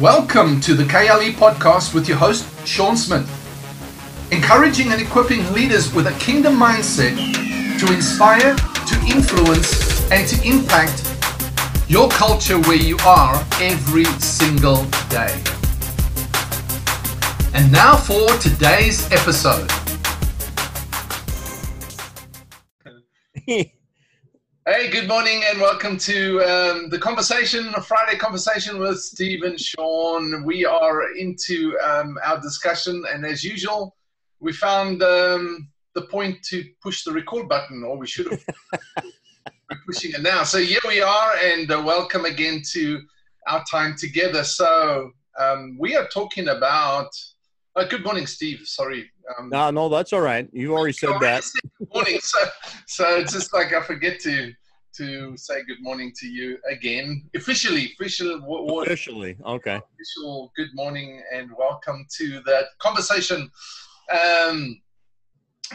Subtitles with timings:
[0.00, 3.28] Welcome to the KLE podcast with your host, Sean Smith.
[4.30, 7.16] Encouraging and equipping leaders with a kingdom mindset
[7.80, 11.02] to inspire, to influence, and to impact
[11.88, 15.36] your culture where you are every single day.
[17.52, 19.68] And now for today's episode.
[24.70, 29.58] Hey, good morning and welcome to um, the conversation, a Friday conversation with Steve and
[29.58, 30.44] Sean.
[30.44, 33.96] We are into um, our discussion, and as usual,
[34.40, 38.44] we found um, the point to push the record button, or we should have.
[39.70, 40.42] We're pushing it now.
[40.42, 43.00] So here we are, and uh, welcome again to
[43.46, 44.44] our time together.
[44.44, 47.08] So um, we are talking about.
[47.78, 48.62] Uh, good morning, Steve.
[48.64, 49.08] Sorry.
[49.38, 50.48] Um, no, no, that's all right.
[50.52, 51.44] You already said that.
[51.44, 52.18] Said good morning.
[52.20, 52.38] So,
[52.88, 54.52] so it's just like I forget to
[54.96, 57.92] to say good morning to you again, officially.
[58.00, 58.82] Official.
[58.82, 59.36] Officially.
[59.46, 59.76] Okay.
[59.76, 60.50] Official.
[60.56, 63.48] Good morning and welcome to that conversation.
[64.10, 64.80] Um,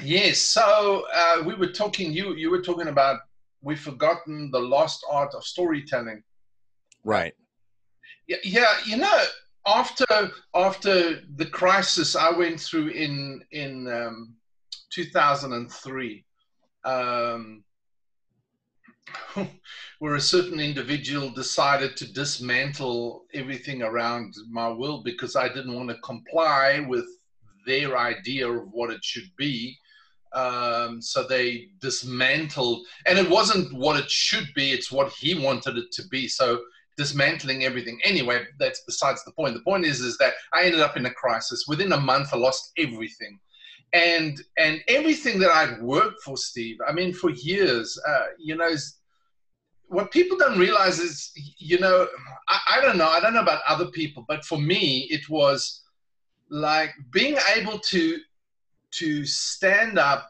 [0.02, 0.40] yes.
[0.40, 2.12] So uh, we were talking.
[2.12, 3.22] You you were talking about
[3.62, 6.22] we've forgotten the lost art of storytelling.
[7.06, 7.34] Right.
[8.28, 8.40] Yeah.
[8.44, 8.74] Yeah.
[8.86, 9.24] You know
[9.66, 10.06] after
[10.54, 14.36] after the crisis I went through in in um,
[14.92, 16.26] 2003,
[16.86, 17.64] um,
[20.00, 25.90] where a certain individual decided to dismantle everything around my will because I didn't want
[25.90, 27.06] to comply with
[27.66, 29.78] their idea of what it should be.
[30.34, 35.78] Um, so they dismantled, and it wasn't what it should be; it's what he wanted
[35.78, 36.28] it to be.
[36.28, 36.60] So
[36.98, 38.00] dismantling everything.
[38.04, 39.54] Anyway, that's besides the point.
[39.54, 41.66] The point is, is that I ended up in a crisis.
[41.68, 43.40] Within a month, I lost everything,
[43.94, 46.78] and and everything that I'd worked for, Steve.
[46.88, 48.74] I mean, for years, uh, you know.
[49.88, 52.08] What people don't realize is, you know,
[52.48, 53.10] I, I don't know.
[53.10, 55.84] I don't know about other people, but for me, it was
[56.50, 58.18] like being able to
[58.92, 60.30] to stand up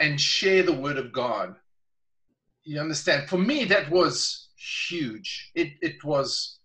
[0.00, 1.54] and share the word of God.
[2.64, 3.28] You understand?
[3.28, 5.50] For me, that was huge.
[5.54, 6.60] It it was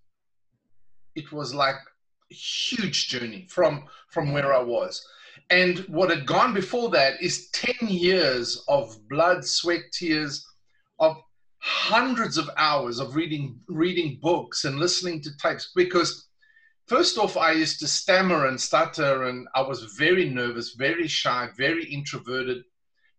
[1.15, 1.75] it was like
[2.29, 5.05] huge journey from from where I was.
[5.49, 10.45] And what had gone before that is 10 years of blood, sweat, tears,
[10.99, 11.17] of
[11.59, 16.27] hundreds of hours of reading reading books and listening to tapes because
[16.87, 21.47] first off i used to stammer and stutter and i was very nervous very shy
[21.57, 22.63] very introverted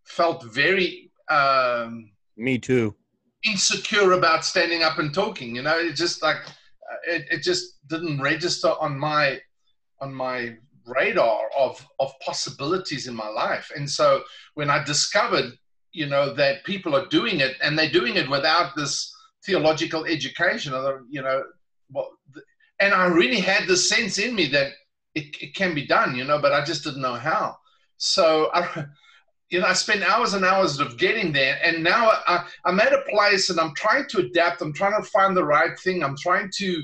[0.03, 2.93] felt very um, me too
[3.45, 5.55] insecure about standing up and talking.
[5.55, 9.39] You know, it just like uh, it, it just didn't register on my
[10.01, 13.71] on my radar of of possibilities in my life.
[13.75, 14.23] And so
[14.55, 15.53] when I discovered,
[15.91, 19.13] you know, that people are doing it and they're doing it without this
[19.45, 20.73] theological education,
[21.09, 21.43] you know,
[21.91, 22.09] well,
[22.79, 24.71] and I really had this sense in me that
[25.13, 27.55] it, it can be done, you know, but I just didn't know how.
[27.97, 28.85] So I
[29.49, 32.93] you know, I spent hours and hours of getting there, and now I, am at
[32.93, 34.61] a place and I'm trying to adapt.
[34.61, 36.03] I'm trying to find the right thing.
[36.03, 36.83] I'm trying to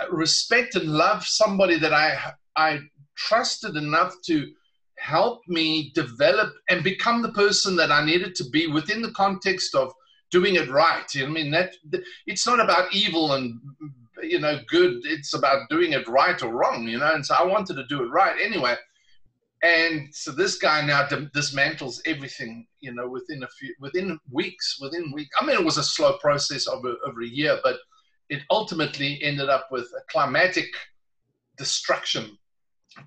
[0.00, 2.18] uh, respect and love somebody that I
[2.56, 2.80] I
[3.16, 4.50] trusted enough to
[4.98, 9.74] help me develop and become the person that I needed to be within the context
[9.74, 9.92] of
[10.30, 11.04] doing it right.
[11.14, 11.72] You know, I mean that
[12.26, 13.60] it's not about evil and
[14.22, 15.02] you know good.
[15.04, 16.88] It's about doing it right or wrong.
[16.88, 18.74] You know, and so I wanted to do it right anyway
[19.62, 25.12] and so this guy now dismantles everything you know within a few within weeks within
[25.12, 27.76] weeks i mean it was a slow process over, over a year but
[28.28, 30.66] it ultimately ended up with a climatic
[31.56, 32.38] destruction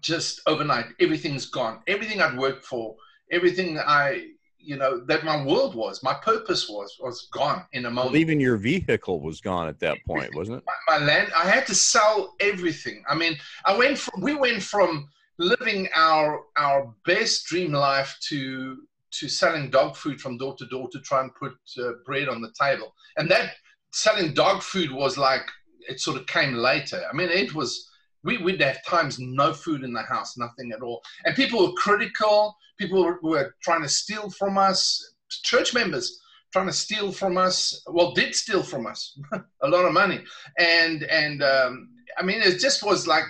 [0.02, 0.86] just overnight.
[1.00, 1.82] Everything's gone.
[1.88, 2.96] Everything i'd worked for
[3.32, 4.28] everything i
[4.58, 8.14] you know that my world was my purpose was was gone in a moment.
[8.14, 10.64] Well, even your vehicle was gone at that point wasn't it?
[10.66, 13.04] My, my land i had to sell everything.
[13.10, 18.78] I mean i went from we went from living our our best dream life to
[19.12, 22.41] to selling dog food from door to door to try and put uh, bread on
[22.41, 22.94] the table.
[23.18, 23.53] And that
[23.94, 25.44] selling dog food was like
[25.88, 27.01] it sort of came later.
[27.12, 27.90] I mean it was
[28.23, 31.02] we we'd have times no food in the house nothing at all.
[31.26, 32.55] And people were critical.
[32.78, 35.14] People were, trying to steal from us.
[35.29, 36.20] Church members
[36.52, 39.17] trying to steal from us well did steal from us
[39.61, 40.23] a lot of money.
[40.58, 43.26] And and um, i mean it just was like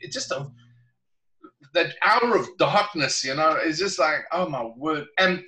[0.00, 0.50] it just a
[1.74, 5.06] that hour of darkness, you know, it's just like, oh my word.
[5.18, 5.42] And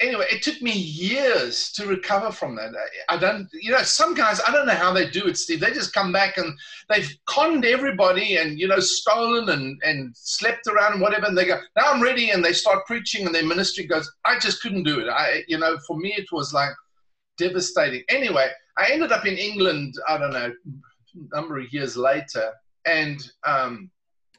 [0.00, 2.72] anyway, it took me years to recover from that.
[3.08, 5.60] I don't, you know, some guys, I don't know how they do it, Steve.
[5.60, 6.56] They just come back and
[6.88, 11.26] they've conned everybody and, you know, stolen and, and slept around and whatever.
[11.26, 12.30] And they go, now I'm ready.
[12.30, 15.08] And they start preaching and their ministry goes, I just couldn't do it.
[15.08, 16.72] I, you know, for me, it was like
[17.38, 18.02] devastating.
[18.08, 22.52] Anyway, I ended up in England, I don't know, a number of years later
[22.86, 23.90] and um,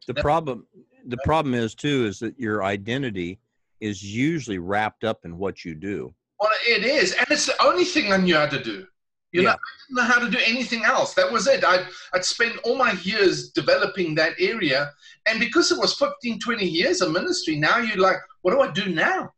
[0.08, 0.66] The problem
[1.08, 3.40] the problem is too is that your identity
[3.80, 6.14] is usually wrapped up in what you do.
[6.40, 8.86] well, it is, and it's the only thing I knew how to do.
[9.34, 9.56] You know, I
[9.88, 11.14] didn't know how to do anything else.
[11.14, 11.64] That was it.
[11.64, 14.92] I'd, I'd spent all my years developing that area.
[15.28, 18.72] And because it was 15, 20 years of ministry, now you're like, what do I
[18.72, 19.34] do now?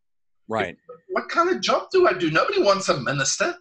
[0.48, 0.78] Right.
[1.10, 2.30] What kind of job do I do?
[2.30, 3.56] Nobody wants a minister,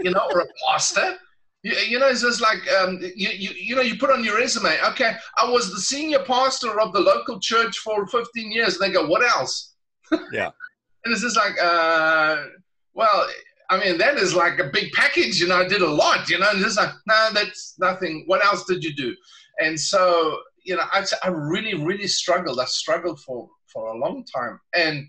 [0.00, 1.18] you know, or a pastor.
[1.62, 4.36] You, you know, it's just like, um, you, you, you know, you put on your
[4.36, 8.74] resume, okay, I was the senior pastor of the local church for 15 years.
[8.74, 9.74] And they go, what else?
[10.32, 10.50] Yeah.
[11.04, 12.44] And it's just like, uh,
[12.94, 13.26] well,
[13.70, 16.38] I mean, that is like a big package, you know, I did a lot, you
[16.38, 18.24] know, and it's like, no, that's nothing.
[18.26, 19.16] What else did you do?
[19.58, 22.60] And so, you know, I, I really, really struggled.
[22.60, 24.60] I struggled for, for a long time.
[24.76, 25.08] And,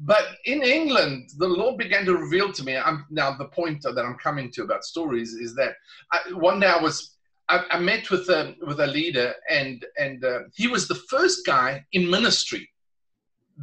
[0.00, 2.76] but in England, the Lord began to reveal to me.
[2.76, 5.74] I'm now the point that I'm coming to about stories is that
[6.12, 7.16] I, one day I was
[7.48, 11.46] I, I met with a with a leader, and and uh, he was the first
[11.46, 12.68] guy in ministry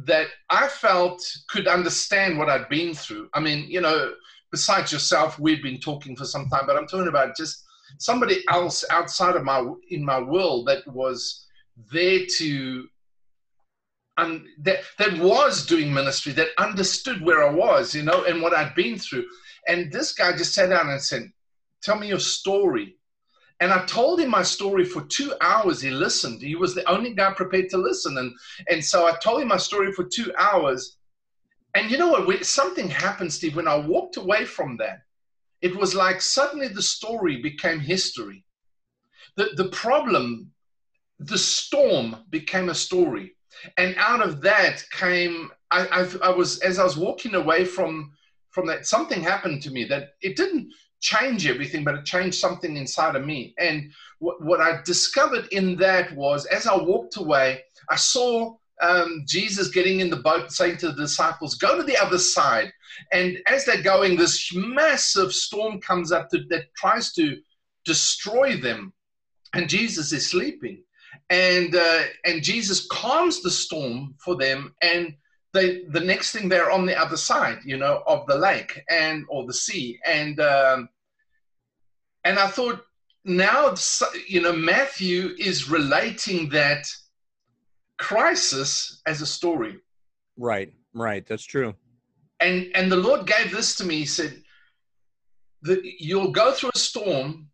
[0.04, 3.30] that I felt could understand what I'd been through.
[3.32, 4.12] I mean, you know,
[4.50, 7.64] besides yourself, we've been talking for some time, but I'm talking about just
[7.98, 11.46] somebody else outside of my in my world that was
[11.92, 12.88] there to
[14.18, 18.54] and that that was doing ministry that understood where I was, you know, and what
[18.54, 19.26] I'd been through.
[19.68, 21.30] And this guy just sat down and said,
[21.82, 22.96] "Tell me your story."
[23.60, 25.80] And I told him my story for two hours.
[25.80, 26.42] He listened.
[26.42, 28.34] He was the only guy prepared to listen, and
[28.68, 30.98] and so I told him my story for two hours.
[31.74, 32.26] And you know what?
[32.26, 33.56] When something happened, Steve.
[33.56, 35.02] When I walked away from that,
[35.60, 38.44] it was like suddenly the story became history.
[39.36, 40.52] The the problem,
[41.18, 43.35] the storm became a story
[43.76, 48.12] and out of that came I, I, I was as I was walking away from
[48.50, 52.76] from that something happened to me that it didn't change everything but it changed something
[52.76, 53.54] inside of me.
[53.58, 57.60] And what, what I discovered in that was as I walked away
[57.90, 61.96] I saw um, Jesus getting in the boat saying to the disciples go to the
[61.96, 62.72] other side.
[63.12, 67.36] And as they're going this massive storm comes up to, that tries to
[67.84, 68.92] destroy them.
[69.54, 70.82] And Jesus is sleeping
[71.30, 75.14] and uh, and Jesus calms the storm for them, and
[75.52, 79.24] they the next thing they're on the other side, you know, of the lake and
[79.28, 80.88] or the sea, and um,
[82.24, 82.84] and I thought
[83.24, 83.74] now
[84.28, 86.86] you know Matthew is relating that
[87.98, 89.76] crisis as a story,
[90.36, 90.72] Right.
[90.94, 91.26] Right.
[91.26, 91.74] That's true.
[92.40, 93.96] and and the Lord gave this to me.
[93.96, 94.42] He said
[95.62, 97.48] that you'll go through a storm,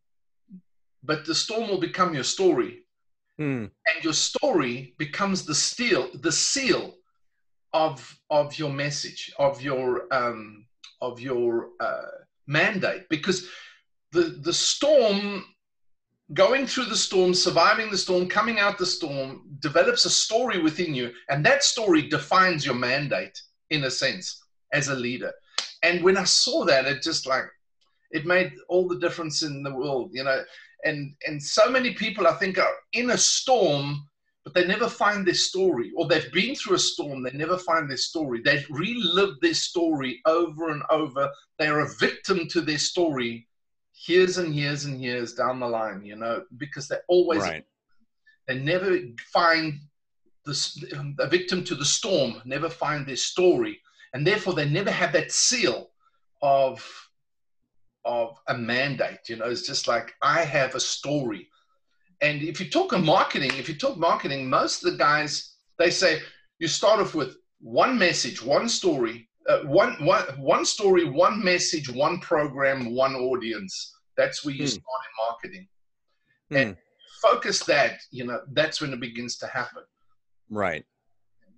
[1.03, 2.82] but the storm will become your story.
[3.39, 3.67] Hmm.
[3.87, 6.95] and your story becomes the steel the seal
[7.73, 10.67] of of your message of your um
[11.03, 13.09] of your uh, mandate.
[13.11, 13.49] Because
[14.13, 15.45] the the storm
[16.33, 20.95] going through the storm surviving the storm coming out the storm develops a story within
[20.95, 21.13] you.
[21.29, 23.39] And that story defines your mandate
[23.71, 24.43] in a sense
[24.73, 25.33] as a leader.
[25.83, 27.45] And when i saw that it just like
[28.13, 30.45] it made all the difference in the world you know
[30.85, 34.03] and and so many people i think are in a storm
[34.45, 35.93] but they never find their story.
[35.97, 38.41] Or they've been through a storm they never find their story.
[38.45, 41.31] They've relived their story over and over.
[41.59, 43.47] They're a victim to their story
[44.07, 47.65] years and years and years down the line you know because they're always Right.
[48.49, 48.99] they never
[49.33, 49.79] find
[50.45, 50.83] this
[51.21, 53.81] a victim to the storm never find their story.
[54.15, 55.91] And therefore they never have that seal
[56.43, 56.85] of
[58.05, 61.49] of a mandate you know it's just like i have a story
[62.21, 65.91] and if you talk of marketing if you talk marketing most of the guys they
[65.91, 66.21] say
[66.59, 71.89] you start off with one message one story uh, one, one, one story one message
[71.91, 74.71] one program one audience that's where you Hmm.
[74.71, 75.69] start in marketing
[76.51, 76.57] Hmm.
[76.57, 76.77] and
[77.21, 79.85] focus that you know that's when it begins to happen
[80.51, 80.85] Right.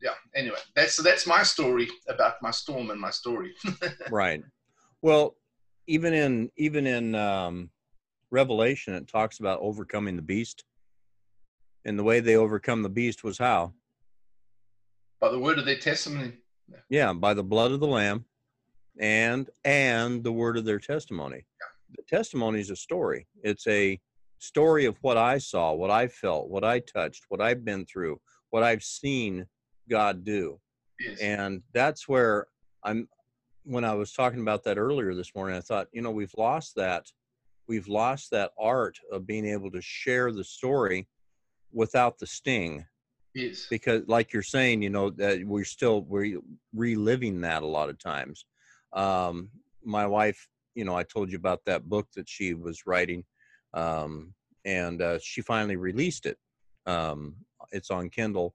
[0.02, 3.52] yeah anyway that's that's my story about my storm and my story
[4.10, 4.42] Right.
[5.02, 5.36] Well,
[5.86, 7.70] even in even in um,
[8.30, 10.64] Revelation, it talks about overcoming the beast,
[11.84, 13.72] and the way they overcome the beast was how?
[15.20, 16.32] by the word of their testimony
[16.90, 18.24] Yeah, by the blood of the lamb,
[18.98, 21.46] and and the word of their testimony.
[21.60, 21.96] Yeah.
[21.96, 23.26] The testimony is a story.
[23.42, 23.98] It's a
[24.38, 28.20] story of what I saw, what I felt, what I touched, what I've been through,
[28.50, 29.46] what I've seen
[29.88, 30.60] God do.
[31.00, 31.18] yes.
[31.20, 32.46] and that's where
[32.84, 33.08] i'm
[33.64, 36.74] when i was talking about that earlier this morning i thought you know we've lost
[36.76, 37.06] that
[37.66, 41.08] we've lost that art of being able to share the story
[41.72, 42.84] without the sting.
[43.34, 43.66] Yes.
[43.68, 46.38] Because like you're saying you know that we're still we're
[46.72, 48.44] reliving that a lot of times.
[48.92, 49.48] Um
[49.82, 53.22] my wife you know i told you about that book that she was writing
[53.74, 56.38] um and uh, she finally released it.
[56.86, 57.36] Um,
[57.72, 58.54] it's on Kindle,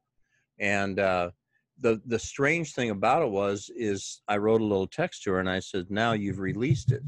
[0.59, 1.31] and uh,
[1.81, 5.39] the the strange thing about it was is I wrote a little text to her
[5.39, 6.43] and I said, "Now you've mm-hmm.
[6.43, 7.03] released it."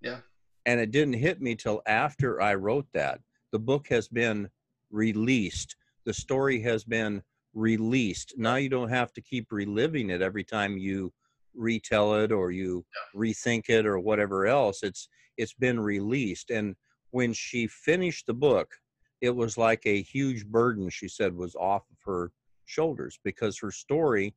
[0.00, 0.20] Yeah.
[0.66, 3.20] And it didn't hit me till after I wrote that.
[3.52, 4.48] The book has been
[4.90, 5.76] released.
[6.04, 7.22] The story has been
[7.54, 8.34] released.
[8.36, 11.12] Now you don't have to keep reliving it every time you
[11.54, 13.20] retell it or you yeah.
[13.20, 14.82] rethink it or whatever else.
[14.82, 16.50] It's it's been released.
[16.50, 16.76] And
[17.10, 18.74] when she finished the book,
[19.20, 22.30] it was like a huge burden she said was off of her
[22.68, 24.34] shoulders because her story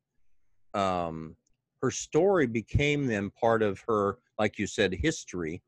[0.74, 1.36] um
[1.82, 5.62] her story became then part of her like you said history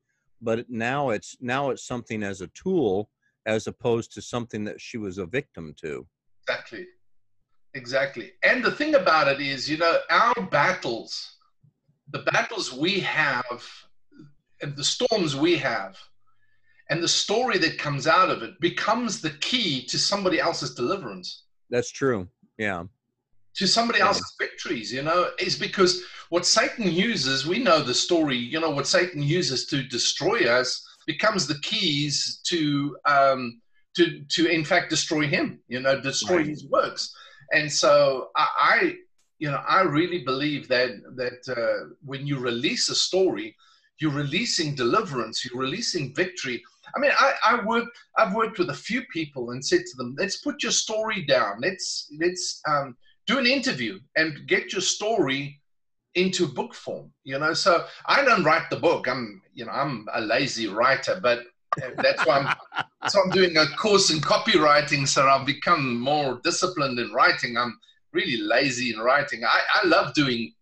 [0.44, 3.10] but now it's now it's something as a tool
[3.46, 6.06] as opposed to something that she was a victim to.
[6.48, 6.86] Exactly.
[7.74, 8.32] Exactly.
[8.44, 11.38] And the thing about it is you know our battles
[12.12, 13.64] the battles we have
[14.62, 15.98] and the storms we have
[16.90, 21.46] and the story that comes out of it becomes the key to somebody else's deliverance.
[21.70, 22.84] That's true yeah.
[23.56, 25.32] to somebody else's victories you know?
[25.40, 29.84] Is because what satan uses we know the story you know what satan uses to
[29.84, 33.62] destroy us becomes the keys to um
[33.96, 36.48] to to in fact destroy him you know destroy right.
[36.48, 37.14] his works.
[37.52, 38.96] And so I, I
[39.40, 40.92] you know i really believe that
[41.22, 43.56] that uh, when you release a story
[44.00, 46.64] you're releasing deliverance you're releasing victory
[46.96, 47.86] I mean, I, I work.
[48.18, 51.60] I've worked with a few people and said to them, "Let's put your story down.
[51.62, 52.96] Let's let's um,
[53.28, 55.60] do an interview and get your story
[56.16, 59.08] into book form." You know, so I don't write the book.
[59.08, 61.44] I'm you know I'm a lazy writer, but
[61.98, 65.08] that's why I'm so I'm doing a course in copywriting.
[65.08, 67.58] So I've become more disciplined in writing.
[67.58, 67.80] I'm
[68.12, 69.44] really lazy in writing.
[69.44, 70.54] I, I love doing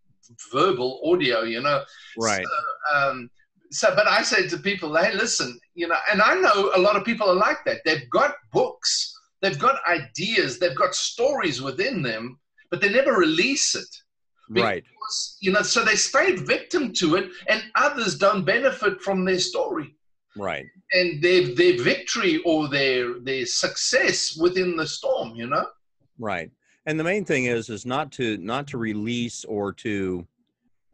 [0.52, 1.42] verbal audio.
[1.42, 1.82] You know,
[2.16, 2.44] right.
[2.44, 3.30] So, um,
[3.72, 6.96] so but i say to people hey listen you know and i know a lot
[6.96, 7.80] of people are like that.
[7.84, 12.38] They've got books they've got ideas they've got stories within them
[12.70, 13.88] but they never release it.
[14.48, 14.84] Because, right
[15.40, 19.94] you know so they stay victim to it and others don't benefit from their story.
[20.36, 20.66] Right.
[20.92, 25.66] And their their victory or their their success within the storm you know?
[26.18, 26.50] Right.
[26.86, 30.26] And the main thing is is not to not to release or to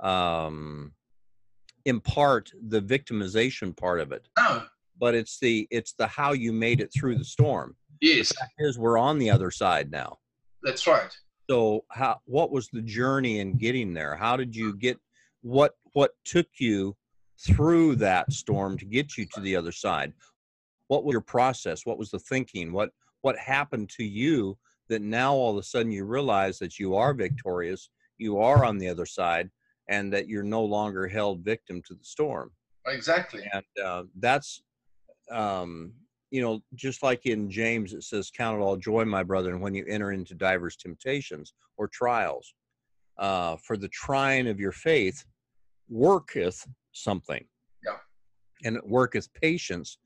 [0.01, 0.93] um
[1.89, 4.29] impart the victimization part of it.
[4.39, 4.63] No.
[5.01, 7.77] But it's the it's the how you made it through the storm.
[8.01, 8.33] Yes.
[8.59, 10.19] Is we're on the other side now.
[10.63, 11.11] That's right.
[11.49, 14.15] So how what was the journey in getting there?
[14.15, 14.99] How did you get
[15.43, 16.97] what what took you
[17.41, 20.13] through that storm to get you to the other side?
[20.89, 21.87] What was your process?
[21.87, 22.73] What was the thinking?
[22.73, 22.91] What
[23.23, 27.15] what happened to you that now all of a sudden you realize that you are
[27.15, 29.51] victorious, you are on the other side,
[29.89, 32.51] and that you're no longer held victim to the storm.
[32.87, 33.49] Exactly.
[33.53, 34.63] And uh, that's,
[35.31, 35.93] um,
[36.31, 39.75] you know, just like in James, it says, Count it all joy, my brethren, when
[39.75, 42.55] you enter into divers temptations or trials.
[43.19, 45.25] Uh, for the trying of your faith
[45.89, 47.45] worketh something.
[47.85, 47.97] Yeah.
[48.65, 49.99] And it worketh patience,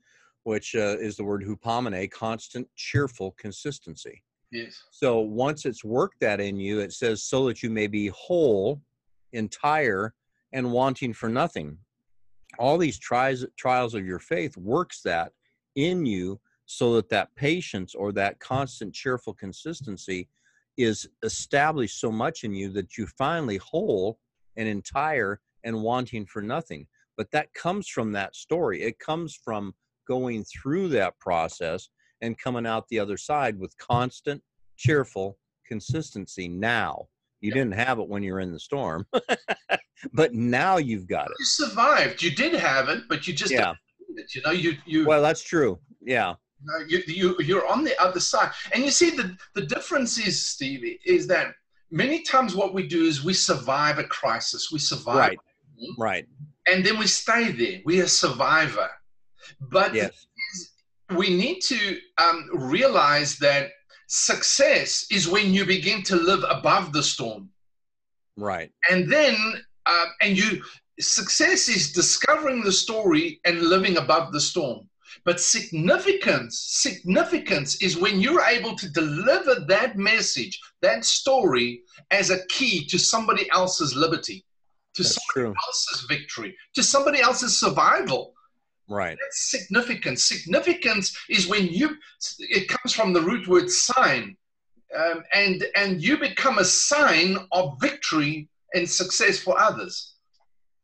[0.43, 4.23] which uh, is the word hupomene, constant, cheerful consistency.
[4.51, 4.81] Yes.
[4.91, 8.81] So once it's worked that in you, it says, so that you may be whole
[9.33, 10.13] entire
[10.53, 11.77] and wanting for nothing.
[12.59, 15.31] All these trials, trials of your faith works that
[15.75, 20.29] in you so that that patience or that constant cheerful consistency
[20.77, 24.19] is established so much in you that you finally whole
[24.55, 26.87] and entire and wanting for nothing.
[27.17, 28.81] But that comes from that story.
[28.81, 29.73] It comes from
[30.07, 31.89] going through that process
[32.21, 34.41] and coming out the other side with constant,
[34.77, 35.37] cheerful
[35.67, 37.07] consistency now.
[37.43, 37.55] You yeah.
[37.55, 39.05] didn't have it when you were in the storm,
[40.13, 41.35] but now you've got it.
[41.37, 42.23] You survived.
[42.23, 43.73] You did have it, but you just yeah.
[44.15, 45.05] It, you know, you you.
[45.05, 45.77] Well, that's true.
[46.01, 46.35] Yeah.
[46.87, 51.01] You, you you're on the other side, and you see the the difference is Stevie
[51.05, 51.47] is that
[51.91, 54.71] many times what we do is we survive a crisis.
[54.71, 55.17] We survive.
[55.17, 55.39] Right.
[55.97, 56.25] Right.
[56.67, 57.81] And then we stay there.
[57.83, 58.89] We are a survivor.
[59.59, 60.27] But yes.
[61.17, 63.71] we need to um, realize that
[64.15, 67.49] Success is when you begin to live above the storm.
[68.37, 68.69] Right.
[68.91, 69.35] And then,
[69.87, 70.61] uh, and you,
[70.99, 74.87] success is discovering the story and living above the storm.
[75.25, 82.45] But significance, significance is when you're able to deliver that message, that story, as a
[82.49, 84.45] key to somebody else's liberty,
[84.93, 85.55] to That's somebody true.
[85.65, 88.32] else's victory, to somebody else's survival.
[88.93, 89.17] Right.
[89.19, 90.23] That's significance.
[90.25, 91.97] Significance is when you,
[92.39, 94.37] it comes from the root word sign,
[94.95, 100.13] um, and and you become a sign of victory and success for others.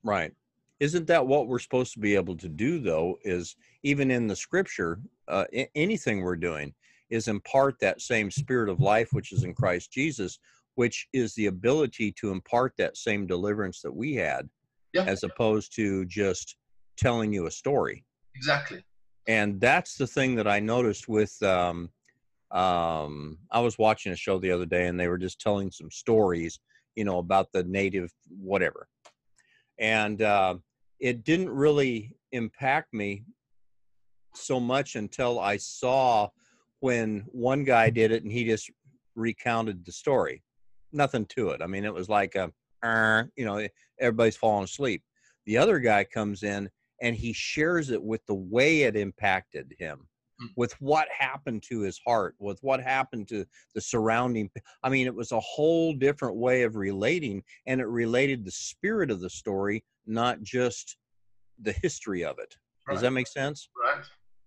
[0.04, 0.34] Right.
[0.80, 3.20] Isn't that what we're supposed to be able to do, though?
[3.24, 6.74] Is even in the scripture, uh, anything we're doing,
[7.12, 10.40] is impart that same spirit of life which is in Christ Jesus,
[10.76, 14.50] which is the ability to impart that same deliverance that we had,
[14.94, 15.04] Yeah.
[15.04, 16.56] as opposed to just
[17.00, 18.06] telling you a story.
[18.36, 18.84] Exactly.
[19.28, 21.42] And that's the thing that I noticed with.
[21.44, 21.90] Um,
[22.52, 25.92] um, I was watching a show the other day, and they were just telling some
[25.92, 26.60] stories,
[26.96, 28.88] you know, about the native whatever,
[29.80, 30.56] and uh,
[31.00, 33.24] it didn't really impact me
[34.34, 36.30] so much until I saw
[36.80, 38.72] when one guy did it and he just
[39.16, 40.44] recounted the story.
[40.92, 41.62] Nothing to it.
[41.62, 42.52] I mean, it was like a,
[42.82, 43.68] "Uh," you know,
[44.00, 45.04] everybody's falling asleep.
[45.46, 46.70] The other guy comes in
[47.02, 50.08] and he shares it with the way it impacted him,
[50.42, 50.48] Mm.
[50.56, 54.50] with what happened to his heart, with what happened to the surrounding.
[54.84, 59.12] I mean, it was a whole different way of relating, and it related the spirit
[59.12, 60.98] of the story, not just
[61.62, 62.56] the history of it.
[62.90, 63.70] Does that make sense?
[63.76, 64.04] Right.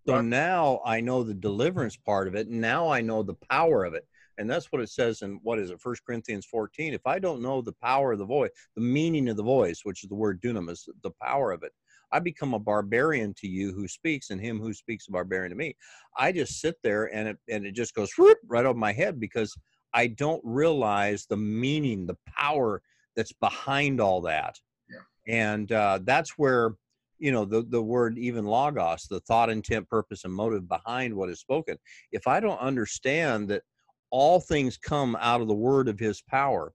[0.07, 0.25] So Right.
[0.25, 2.49] now I know the deliverance part of it.
[2.49, 4.09] and Now I know the power of it.
[4.39, 6.95] And that's what it says in what is it, First Corinthians 14.
[6.95, 10.03] If I don't know the power of the voice, the meaning of the voice, which
[10.03, 11.73] is the word dunamis, the power of it,
[12.13, 15.57] I become a barbarian to you who speaks, and him who speaks a barbarian to
[15.57, 15.77] me.
[16.19, 19.19] I just sit there and it and it just goes whoop, right over my head
[19.19, 19.57] because
[19.95, 22.83] I don't realize the meaning, the power
[23.17, 24.59] that's behind all that.
[24.89, 25.35] Yeah.
[25.35, 26.75] And uh, that's where
[27.23, 31.29] you know the the word even logos the thought intent purpose and motive behind what
[31.29, 31.79] is spoken
[32.11, 33.63] if i don't understand that
[34.11, 36.73] all things come out of the word of his power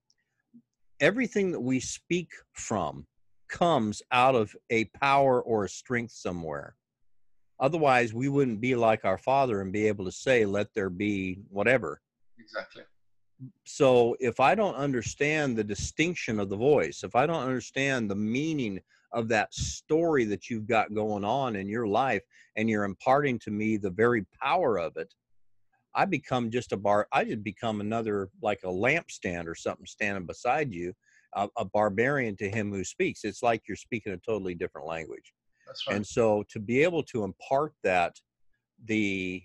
[1.02, 3.06] everything that we speak from
[3.50, 6.76] comes out of a power or a strength somewhere
[7.60, 11.40] otherwise we wouldn't be like our father and be able to say let there be
[11.50, 12.02] whatever
[12.40, 12.84] Exactly.
[13.66, 18.16] so if i don't understand the distinction of the voice if i don't understand the
[18.16, 18.80] meaning
[19.14, 22.24] of that story that you've got going on in your life
[22.58, 25.14] and you're imparting to me the very power of it
[25.96, 30.26] i become just a bar i just become another like a lampstand or something standing
[30.26, 30.94] beside you
[31.38, 35.34] a, a barbarian to him who speaks it's like you're speaking a totally different language
[35.66, 35.96] That's right.
[35.96, 38.16] and so to be able to impart that
[38.86, 39.44] the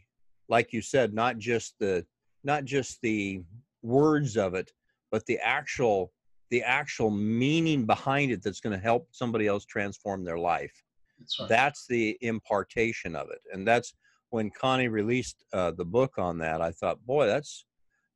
[0.48, 2.05] like you said not just the
[2.44, 3.42] not just the
[3.83, 4.72] words of it
[5.11, 6.12] but the actual
[6.50, 10.83] the actual meaning behind it that's going to help somebody else transform their life
[11.18, 11.48] That's right.
[11.48, 13.94] that's the impartation of it and that's
[14.31, 17.66] when connie released uh, the book on that i thought boy that's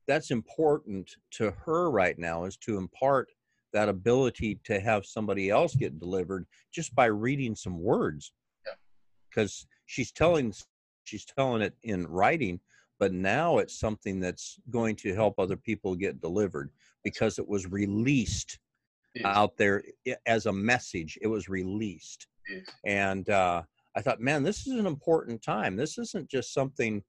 [0.06, 3.28] that's important to her right now is to impart
[3.76, 8.32] that ability to have somebody else get delivered just by reading some words
[8.66, 8.72] Yeah.
[9.28, 10.54] because she's telling
[11.04, 12.58] she's telling it in writing
[12.98, 16.70] but now it's something that's going to help other people get delivered
[17.04, 18.58] because it was released
[19.14, 19.24] Yes.
[19.36, 19.82] out there
[20.24, 22.64] as a message it was released Yes.
[22.86, 23.62] and uh,
[23.94, 25.74] I thought, man, this is an important time.
[25.76, 27.02] This isn't just something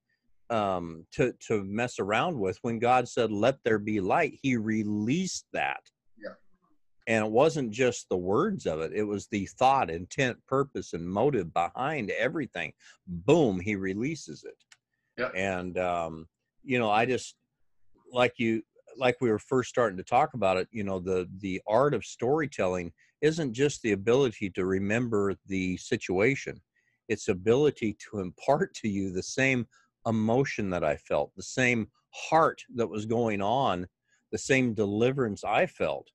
[0.49, 2.58] um, to to mess around with.
[2.62, 5.82] When God said, "Let there be light," He released that.
[7.08, 11.08] And it wasn't just the words of it; it was the thought, intent, purpose, and
[11.08, 12.74] motive behind everything.
[13.08, 14.58] Boom, He releases it.
[15.17, 15.30] Yeah.
[15.36, 16.28] And um,
[16.63, 17.36] you know, I just
[18.12, 18.62] like you,
[18.98, 20.67] like we were first starting to talk about it.
[20.72, 22.91] You know, the the art of storytelling
[23.22, 26.62] isn't just the ability to remember the situation
[27.08, 29.67] its ability to impart to you the same
[30.06, 33.86] emotion that i felt the same heart that was going on
[34.32, 36.08] the same deliverance i felt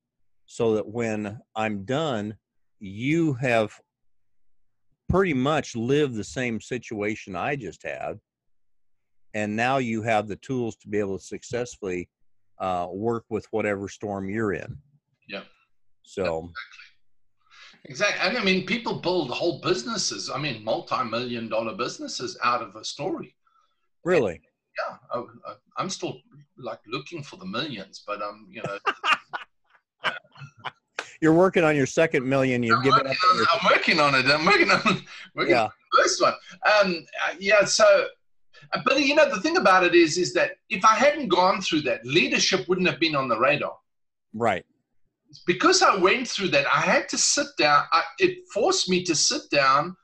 [0.53, 2.37] so that when i'm done
[2.79, 3.73] you have
[5.09, 8.21] pretty much lived the same situation i just had
[9.33, 12.07] and now you have the tools to be able to successfully
[12.59, 14.77] uh, work with whatever storm you're in
[15.27, 15.45] Yeah.
[16.03, 16.51] so
[17.87, 18.21] Exactly.
[18.29, 20.31] And I mean, people build whole businesses.
[20.31, 23.35] I mean, multi-million dollar businesses out of a story.
[24.05, 24.41] really
[24.79, 24.97] Yeah.
[25.12, 25.19] I,
[25.51, 26.21] I, I'm still
[26.59, 28.79] like looking for the millions, but I'm, um, you know,
[31.23, 34.01] you're working on your second million you've I'm given working, up on your I'm working
[34.01, 34.27] on it.
[34.27, 35.03] I'm working on,
[35.35, 36.35] working yeah on the first one.
[36.83, 37.65] Um, uh, yeah.
[37.65, 38.07] So,
[38.75, 41.61] uh, but you know, the thing about it is, is that if I hadn't gone
[41.63, 43.77] through that, leadership wouldn't have been on the radar.
[44.35, 44.65] right
[45.47, 47.85] because I went through that, I had to sit down.
[47.93, 49.97] I, it forced me to sit down.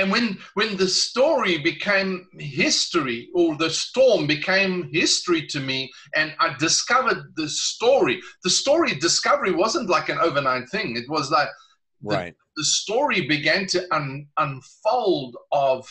[0.00, 6.34] And when when the story became history, or the storm became history to me, and
[6.40, 10.96] I discovered the story, the story discovery wasn't like an overnight thing.
[10.96, 11.50] It was like
[12.02, 15.86] right the story began to un, unfold of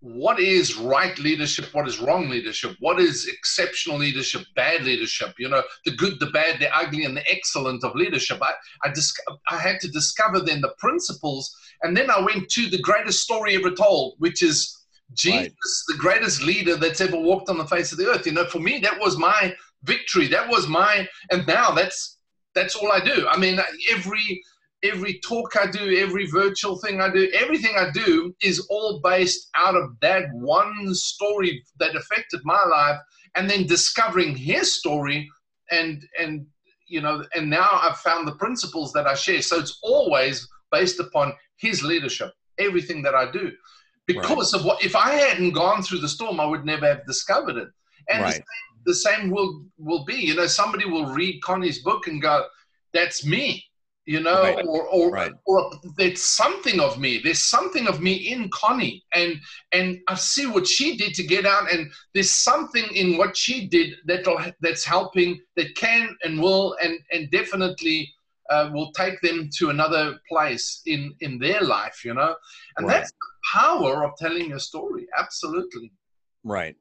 [0.00, 5.48] what is right leadership, what is wrong leadership, what is exceptional leadership, bad leadership, you
[5.48, 8.42] know, the good, the bad, the ugly, and the excellent of leadership.
[8.42, 9.14] I, I, dis-
[9.50, 13.56] I had to discover then the principles, and then I went to the greatest story
[13.56, 14.74] ever told, which is
[15.12, 15.52] Jesus, right.
[15.88, 18.24] the greatest leader that's ever walked on the face of the earth.
[18.24, 20.28] You know, for me, that was my victory.
[20.28, 22.16] That was my, and now that's
[22.54, 23.26] that's all I do.
[23.28, 23.60] I mean,
[23.90, 24.42] every
[24.82, 29.50] every talk I do, every virtual thing I do, everything I do is all based
[29.54, 32.98] out of that one story that affected my life,
[33.36, 35.28] and then discovering his story,
[35.70, 36.46] and and
[36.86, 39.42] you know, and now I've found the principles that I share.
[39.42, 43.52] So it's always based upon his leadership, everything that I do,
[44.06, 44.60] because right.
[44.60, 44.84] of what.
[44.84, 47.68] If I hadn't gone through the storm, I would never have discovered it.
[48.08, 48.42] And right.
[48.86, 50.16] the, same, the same will will be.
[50.16, 52.46] You know, somebody will read Connie's book and go,
[52.92, 53.64] "That's me."
[54.06, 54.64] You know, right.
[54.66, 55.32] or or, right.
[55.46, 57.20] or there's something of me.
[57.22, 59.36] There's something of me in Connie, and
[59.72, 63.66] and I see what she did to get out, and there's something in what she
[63.66, 68.10] did that that's helping, that can and will, and and definitely
[68.50, 72.34] uh, will take them to another place in in their life, you know,
[72.76, 72.94] and right.
[72.94, 75.06] that's the power of telling a story.
[75.18, 75.92] Absolutely.
[76.42, 76.76] Right.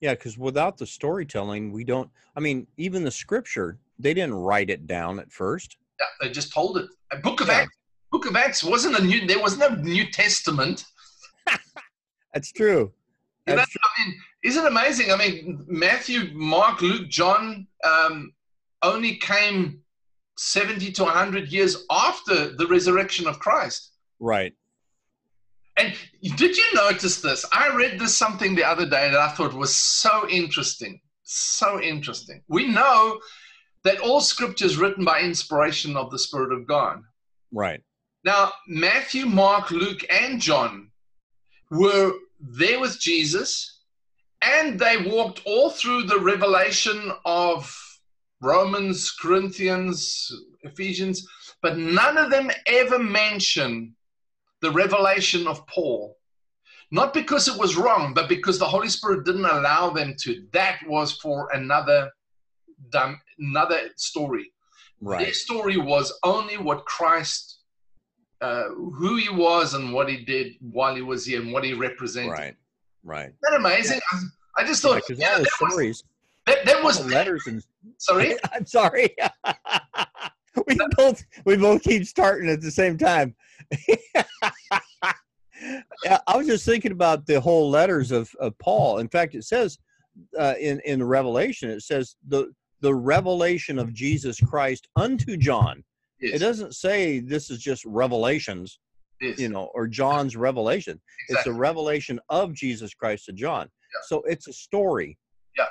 [0.00, 2.10] Yeah, because without the storytelling, we don't.
[2.36, 6.52] I mean, even the scripture, they didn't write it down at first yeah, they just
[6.52, 6.86] told it.
[7.12, 7.54] A Book of yeah.
[7.54, 7.76] Acts.
[8.10, 9.26] Book of Acts wasn't a new.
[9.26, 10.84] There was no New Testament.
[12.34, 12.92] That's true.
[13.46, 13.80] That's you know, true.
[13.84, 15.12] I mean, isn't it amazing?
[15.12, 18.32] I mean, Matthew, Mark, Luke, John um,
[18.82, 19.80] only came
[20.36, 23.92] seventy to hundred years after the resurrection of Christ.
[24.20, 24.54] Right.
[25.78, 27.44] And did you notice this?
[27.52, 31.00] I read this something the other day that I thought was so interesting.
[31.22, 32.42] So interesting.
[32.48, 33.20] We know
[33.86, 37.02] that all scripture is written by inspiration of the Spirit of God.
[37.52, 37.80] Right.
[38.24, 40.90] Now, Matthew, Mark, Luke, and John
[41.70, 43.82] were there with Jesus,
[44.42, 47.72] and they walked all through the revelation of
[48.42, 51.24] Romans, Corinthians, Ephesians,
[51.62, 53.94] but none of them ever mention
[54.62, 56.16] the revelation of Paul.
[56.90, 60.44] Not because it was wrong, but because the Holy Spirit didn't allow them to.
[60.52, 62.10] That was for another
[63.38, 64.52] another story.
[65.00, 65.24] Right.
[65.24, 67.58] Their story was only what Christ,
[68.40, 71.74] uh, who he was and what he did while he was here and what he
[71.74, 72.32] represented.
[72.32, 72.56] Right.
[73.04, 73.26] Right.
[73.26, 74.00] Isn't that amazing?
[74.12, 74.20] Yeah.
[74.56, 76.02] I, I, just thought yeah, yeah all the stories.
[76.02, 76.04] Was,
[76.46, 77.62] that, that was letters and
[77.98, 78.36] sorry.
[78.52, 79.14] I'm sorry.
[80.66, 83.34] we both we both keep starting at the same time.
[86.26, 88.98] I was just thinking about the whole letters of, of Paul.
[88.98, 89.78] In fact, it says
[90.38, 95.82] uh, in in Revelation, it says the the revelation of Jesus Christ unto John.
[96.20, 96.34] Yes.
[96.34, 98.78] It doesn't say this is just revelations,
[99.20, 99.38] yes.
[99.38, 101.00] you know, or John's revelation.
[101.28, 101.50] Exactly.
[101.50, 103.68] It's a revelation of Jesus Christ to John.
[103.94, 104.00] Yeah.
[104.06, 105.18] So it's a story.
[105.56, 105.66] Yeah.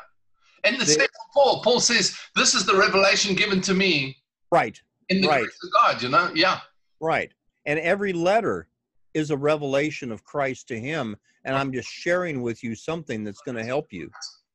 [0.64, 1.62] And the, same Paul.
[1.62, 4.18] Paul says, This is the revelation given to me.
[4.52, 4.80] Right.
[5.10, 5.42] In the right.
[5.42, 6.32] grace of God, you know?
[6.34, 6.60] Yeah.
[7.00, 7.32] Right.
[7.66, 8.68] And every letter
[9.14, 11.16] is a revelation of Christ to him.
[11.46, 14.10] And I'm just sharing with you something that's going to help you.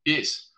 [0.04, 0.49] Yes.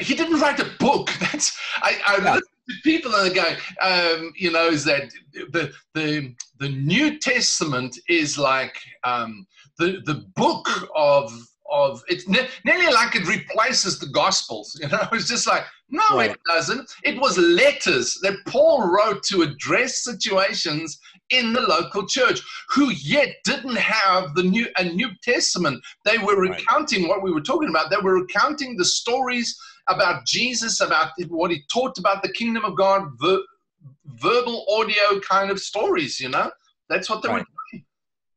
[0.00, 1.10] He didn't write a book.
[1.20, 2.34] That's I, I yeah.
[2.34, 7.18] listen to people and I go, um, you know, is that the the the New
[7.18, 9.46] Testament is like um,
[9.78, 11.32] the the book of
[11.70, 14.78] of it's ne- nearly like it replaces the Gospels.
[14.80, 16.32] You know, it's just like no, right.
[16.32, 16.90] it doesn't.
[17.04, 20.98] It was letters that Paul wrote to address situations
[21.30, 25.82] in the local church who yet didn't have the new a New Testament.
[26.04, 27.08] They were recounting right.
[27.10, 27.90] what we were talking about.
[27.90, 29.56] They were recounting the stories
[29.88, 33.42] about Jesus, about what he taught about the kingdom of God, ver-
[34.20, 36.50] verbal audio kind of stories, you know?
[36.88, 37.40] That's what they right.
[37.40, 37.84] were doing.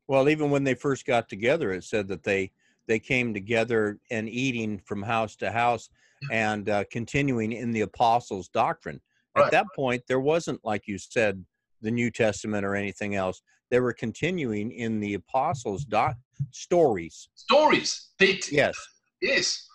[0.08, 2.50] Well, even when they first got together, it said that they
[2.88, 5.88] they came together and eating from house to house
[6.32, 9.00] and uh, continuing in the apostles' doctrine.
[9.36, 11.44] At that point, there wasn't, like you said,
[11.80, 13.42] the New Testament or anything else.
[13.70, 16.16] They were continuing in the apostles' doc-
[16.50, 17.28] stories.
[17.36, 18.08] Stories.
[18.18, 18.74] They yes.
[19.22, 19.69] Yes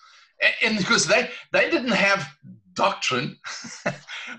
[0.64, 2.28] and because they they didn't have
[2.74, 3.38] doctrine,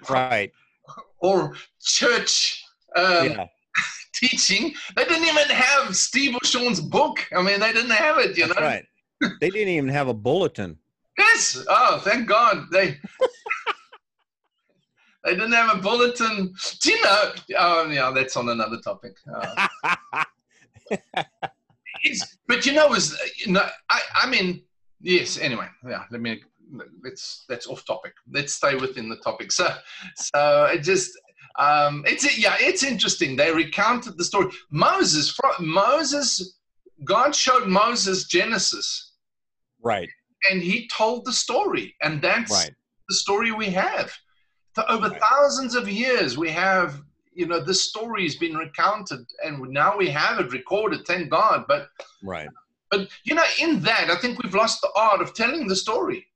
[0.08, 0.52] right,
[1.18, 3.46] or church um, yeah.
[4.14, 4.74] teaching.
[4.94, 7.26] They didn't even have Steve and Sean's book.
[7.36, 8.36] I mean, they didn't have it.
[8.36, 8.84] You That's know, right?
[9.40, 10.78] They didn't even have a bulletin.
[11.18, 11.64] Yes.
[11.68, 12.88] Oh, thank God they.
[15.24, 16.54] they didn't have a bulletin.
[16.82, 17.32] Do you know?
[17.58, 19.16] Oh, yeah, that's on another topic.
[19.34, 19.66] Uh,
[22.46, 24.62] but you know, is you know, I, I mean,
[25.06, 26.40] yes anyway yeah let me
[27.02, 28.12] let's that's off topic.
[28.30, 29.52] Let's stay within the topic.
[29.52, 29.68] So
[30.16, 31.10] so it just
[31.58, 33.36] um it's yeah it's interesting.
[33.36, 34.48] They recounted the story.
[34.70, 36.58] Moses moses
[37.04, 39.12] god showed moses genesis.
[39.82, 40.08] Right.
[40.50, 41.94] And he told the story.
[42.02, 42.74] And that's right.
[43.08, 44.12] the story we have.
[44.74, 45.20] For over right.
[45.30, 47.00] thousands of years we have
[47.32, 49.24] you know this story has been recounted.
[49.44, 51.64] And now we have it recorded thank god.
[51.68, 51.88] But
[52.22, 52.48] right
[52.90, 56.26] But you know, in that, I think we've lost the art of telling the story.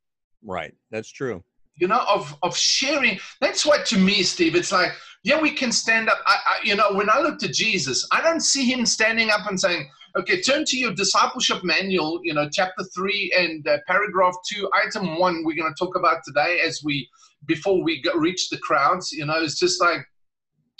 [0.43, 0.75] Right.
[0.91, 1.43] That's true.
[1.77, 3.19] You know, of of sharing.
[3.41, 4.55] That's what to me, Steve.
[4.55, 6.19] It's like, yeah, we can stand up.
[6.27, 9.47] I, I, you know, when I look to Jesus, I don't see him standing up
[9.49, 14.35] and saying, "Okay, turn to your discipleship manual." You know, chapter three and uh, paragraph
[14.47, 15.43] two, item one.
[15.45, 17.09] We're going to talk about today as we
[17.47, 19.13] before we go, reach the crowds.
[19.13, 20.01] You know, it's just like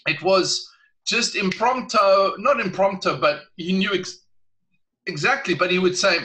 [0.07, 0.69] it was
[1.07, 1.99] just impromptu,
[2.39, 4.20] not impromptu, but he knew ex-
[5.07, 5.55] exactly.
[5.55, 6.19] But he would say,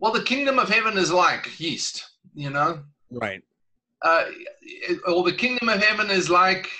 [0.00, 2.04] "Well, the kingdom of heaven is like yeast."
[2.34, 3.42] You know, Right.
[4.02, 4.26] uh,
[5.06, 6.70] or the kingdom of heaven is like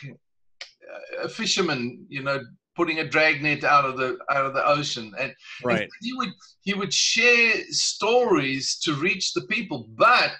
[1.22, 2.40] a fisherman, you know,
[2.74, 5.88] putting a dragnet out of the out of the ocean, and Right.
[6.02, 10.36] he would he would share stories to reach the people, but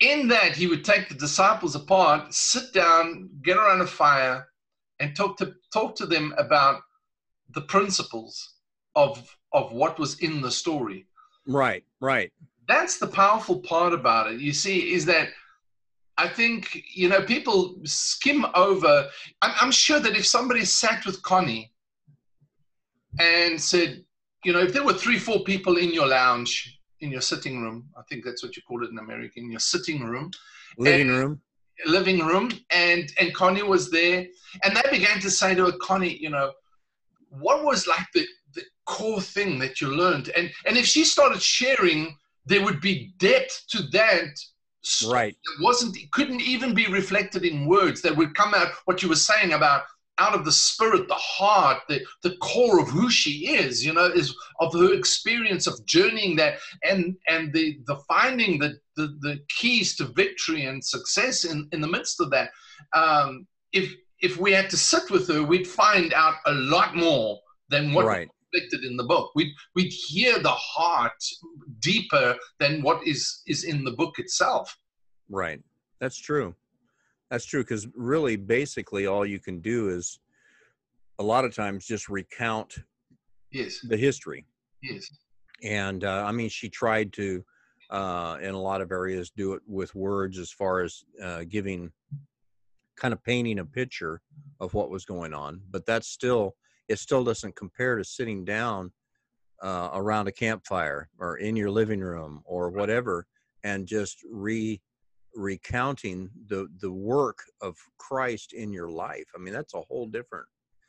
[0.00, 4.48] in that he would take the disciples apart, sit down, get around a fire,
[4.98, 6.82] and talk to talk to them about
[7.50, 8.51] the principles
[8.94, 11.06] of of what was in the story
[11.46, 11.84] Right.
[12.00, 12.32] Right.
[12.68, 15.28] that's the powerful part about it you see is that
[16.18, 19.08] i think you know people skim over
[19.42, 21.72] i'm, I'm sure that if somebody sat with connie
[23.18, 24.04] and said
[24.44, 27.88] you know if there were three four people in your lounge in your sitting room
[27.98, 30.30] i think that's what you call it in america in your sitting room
[30.78, 31.40] Living And- room.
[31.86, 34.26] living room and and connie was there
[34.64, 36.52] and they began to say to her connie you know
[37.30, 38.26] what was like the, the
[38.86, 42.16] core thing that you learned and and if she started sharing
[42.46, 44.30] there would be depth to that
[45.06, 45.36] Right.
[45.44, 49.08] that wasn't it couldn't even be reflected in words that would come out what you
[49.08, 49.84] were saying about
[50.18, 54.06] out of the spirit the heart the the core of who she is you know
[54.06, 59.38] is of her experience of journeying that and and the the finding the the, the
[59.48, 62.50] keys to victory and success in in the midst of that
[62.92, 67.38] um if if we had to sit with her we'd find out a lot more
[67.68, 68.28] than what Right.
[68.52, 71.12] Reflected in the book we'd we'd hear the heart
[71.80, 74.76] deeper than what is is in the book itself
[75.32, 75.60] Right.
[75.98, 76.54] That's true.
[77.30, 80.20] That's true because really, basically, all you can do is
[81.18, 82.76] a lot of times just recount
[83.50, 84.44] yes the history.
[84.82, 85.08] yes
[85.62, 87.42] And uh, I mean, she tried to,
[87.88, 91.90] uh, in a lot of areas, do it with words as far as uh, giving
[92.96, 94.20] kind of painting a picture
[94.60, 95.62] of what was going on.
[95.70, 96.56] But that's still,
[96.92, 98.92] it still doesn't compare to sitting down
[99.62, 103.26] uh, around a campfire or in your living room or whatever
[103.64, 104.80] and just re
[105.34, 109.28] recounting the the work of Christ in your life.
[109.34, 110.46] I mean, that's a whole different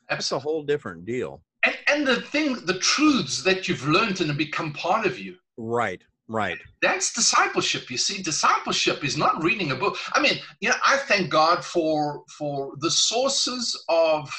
[0.10, 1.42] that's a whole different deal.
[1.66, 5.36] and, and the thing the truths that you've learned and have become part of you
[5.58, 6.58] Right, right.
[6.82, 10.98] that's discipleship you see discipleship is not reading a book i mean you know i
[10.98, 14.30] thank god for for the sources of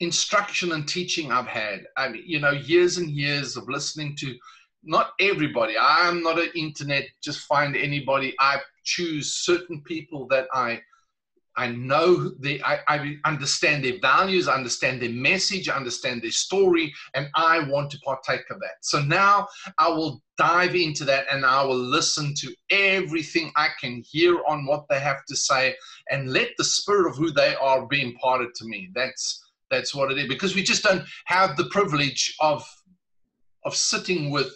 [0.00, 4.34] instruction and teaching i've had i mean you know years and years of listening to
[4.84, 10.80] not everybody i'm not an internet just find anybody i choose certain people that i
[11.58, 16.30] I know the I, I understand their values, I understand their message, I understand their
[16.30, 18.76] story, and I want to partake of that.
[18.82, 24.04] So now I will dive into that and I will listen to everything I can
[24.08, 25.74] hear on what they have to say
[26.10, 28.90] and let the spirit of who they are be imparted to me.
[28.94, 32.66] That's that's what it is because we just don't have the privilege of
[33.64, 34.50] of sitting with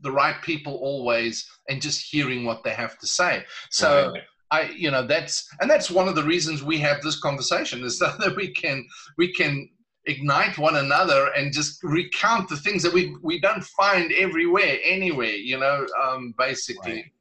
[0.00, 3.44] the right people always and just hearing what they have to say.
[3.70, 4.22] So Right.
[4.50, 7.98] I, you know, that's and that's one of the reasons we have this conversation is
[7.98, 9.68] so that we can we can
[10.06, 15.36] ignite one another and just recount the things that we we don't find everywhere anywhere.
[15.36, 17.12] You know, um, basically,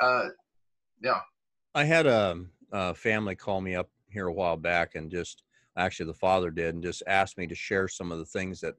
[0.00, 0.28] uh,
[1.02, 1.20] yeah.
[1.74, 2.40] I had a,
[2.72, 5.44] a family call me up here a while back and just
[5.76, 8.74] actually the father did and just asked me to share some of the things that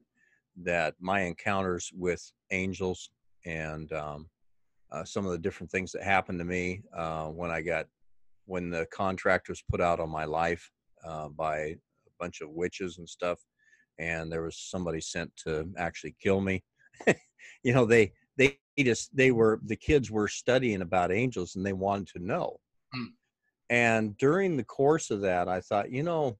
[0.62, 3.10] that my encounters with angels
[3.46, 4.28] and um,
[4.90, 7.86] uh, some of the different things that happened to me uh, when I got
[8.44, 10.70] when the contract was put out on my life
[11.04, 11.76] uh, by a
[12.20, 13.38] bunch of witches and stuff,
[13.98, 16.62] and there was somebody sent to actually kill me.
[17.62, 21.72] you know, they they just they were the kids were studying about angels and they
[21.72, 22.58] wanted to know.
[22.94, 23.06] Mm.
[23.70, 26.36] And during the course of that, I thought, you know,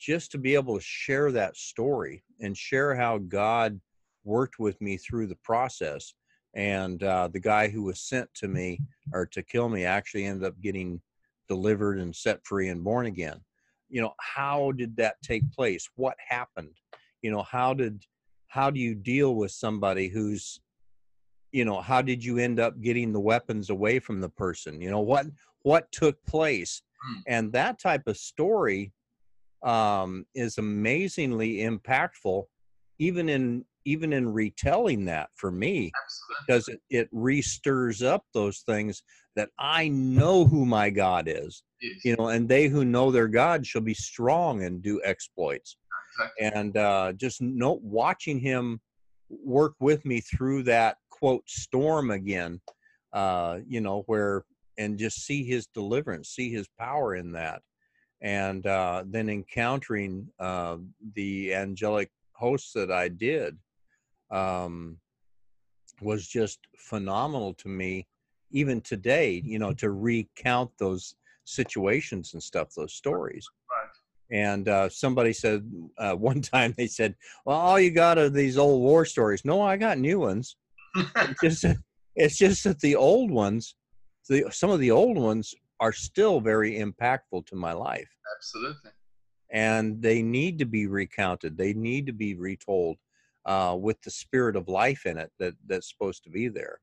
[0.00, 3.80] just to be able to share that story and share how God
[4.24, 6.14] worked with me through the process.
[6.54, 8.80] And uh, the guy who was sent to me
[9.12, 11.00] or to kill me actually ended up getting
[11.48, 13.40] delivered and set free and born again.
[13.88, 15.88] You know, how did that take place?
[15.96, 16.76] What happened?
[17.22, 18.04] You know, how did
[18.48, 20.60] how do you deal with somebody who's
[21.52, 24.90] you know how did you end up getting the weapons away from the person you
[24.90, 25.26] know what
[25.62, 27.20] what took place Hmm.
[27.26, 28.92] and that type of story
[29.62, 32.44] um, is amazingly impactful
[32.98, 36.44] even in even in retelling that for me Absolutely.
[36.46, 39.02] because it, it re-stirs up those things
[39.36, 42.00] that i know who my god is Yes.
[42.04, 45.76] you know and they who know their god shall be strong and do exploits
[46.18, 46.60] Exactly.
[46.60, 48.80] and uh, just no watching him
[49.28, 52.60] work with me through that quote storm again
[53.12, 54.44] uh, you know where
[54.78, 57.62] and just see his deliverance see his power in that
[58.22, 60.76] and uh, then encountering uh,
[61.14, 63.56] the angelic hosts that i did
[64.30, 64.96] um,
[66.00, 68.06] was just phenomenal to me
[68.50, 73.48] even today you know to recount those situations and stuff those stories.
[73.70, 74.38] Right.
[74.44, 78.56] and uh, somebody said uh, one time they said well all you got are these
[78.58, 79.44] old war stories.
[79.44, 80.56] No i got new ones.
[81.16, 81.82] It's just that-
[82.16, 83.74] it's just that the old ones
[84.28, 88.90] the some of the old ones are still very impactful to my life Absolutely.
[89.50, 92.96] and they need to be recounted they need to be retold
[93.46, 96.78] uh, with the spirit of life in it that that's supposed to be there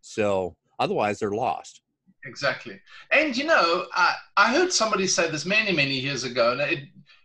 [0.00, 1.82] so otherwise they're lost
[2.24, 2.80] Exactly.
[3.10, 6.84] And you know, I, I heard somebody say this many, many years ago, and it,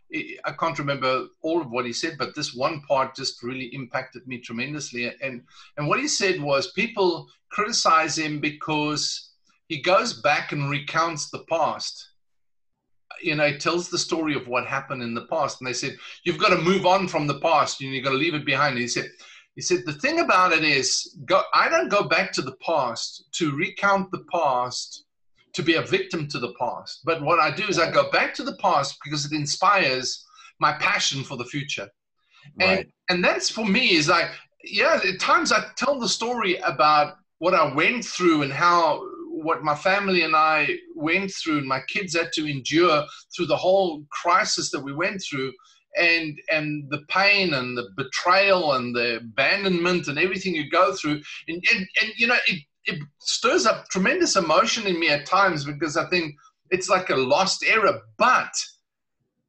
[0.10, 3.66] it, I can't remember all of what he said, but this one part just really
[3.76, 5.12] impacted me tremendously.
[5.22, 5.44] And
[5.78, 9.27] and what he said was people criticize him because
[9.68, 12.10] he goes back and recounts the past.
[13.22, 15.96] You know, he tells the story of what happened in the past, and they said
[16.24, 18.74] you've got to move on from the past, and you've got to leave it behind.
[18.74, 19.10] And he said.
[19.56, 23.24] He said, the thing about it is, go, I don't go back to the past
[23.32, 25.06] to recount the past
[25.54, 27.00] to be a victim to the past.
[27.04, 30.24] But what I do is I go back to the past because it inspires
[30.60, 31.90] my passion for the future.
[32.60, 34.30] And, and that's for me is like,
[34.64, 39.02] yeah, at times I tell the story about what I went through and how
[39.44, 43.58] what my family and I went through and my kids had to endure through the
[43.58, 45.52] whole crisis that we went through
[45.98, 51.22] and and the pain and the betrayal and the abandonment and everything you go through
[51.48, 55.66] and and, and you know it, it stirs up tremendous emotion in me at times
[55.66, 56.36] because I think
[56.70, 58.54] it's like a lost era but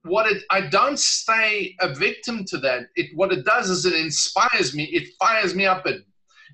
[0.08, 2.86] what it I don't stay a victim to that.
[2.96, 6.02] It what it does is it inspires me it fires me up it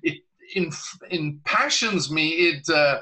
[0.03, 0.19] it
[0.53, 0.71] in
[1.09, 2.99] impassions me it uh,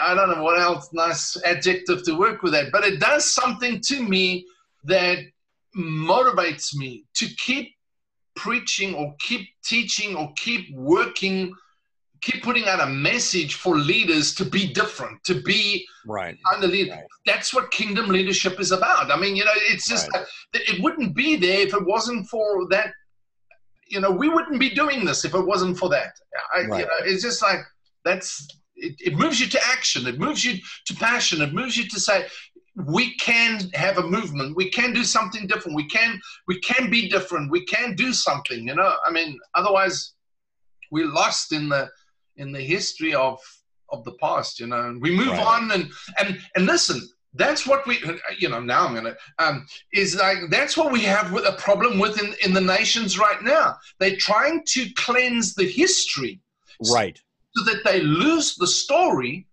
[0.00, 3.80] I don't know what else nice adjective to work with that but it does something
[3.86, 4.46] to me
[4.84, 5.18] that
[5.76, 7.74] motivates me to keep
[8.36, 11.52] preaching or keep teaching or keep working
[12.20, 16.92] keep putting out a message for leaders to be different to be right of leader
[16.92, 17.04] Right.
[17.26, 20.24] that's what kingdom leadership is about i mean you know it's just Right.
[20.54, 22.92] it wouldn't be there if it wasn't for that
[23.88, 26.14] you know we wouldn't be doing this if it wasn't for that
[26.54, 27.60] I, you know it's just like
[28.04, 30.06] that's it, it moves you to action.
[30.06, 31.42] It moves you to passion.
[31.42, 32.26] It moves you to say
[32.76, 34.56] we can have a movement.
[34.56, 35.76] We can do something different.
[35.76, 37.50] We can we can be different.
[37.50, 38.94] We can do something you know?
[39.04, 40.14] I mean otherwise
[40.90, 41.88] we're lost in the
[42.36, 43.38] in the history of
[43.90, 44.88] of the past you know?
[44.88, 45.46] And we move Right.
[45.46, 47.00] on and and and listen
[47.34, 47.98] that's what we
[48.38, 51.98] you know now i'm gonna um is like that's what we have with a problem
[51.98, 53.76] with in, in the nations right now.
[53.98, 56.40] They're trying to cleanse the history.
[56.92, 57.20] Right
[57.56, 59.46] so that they lose the story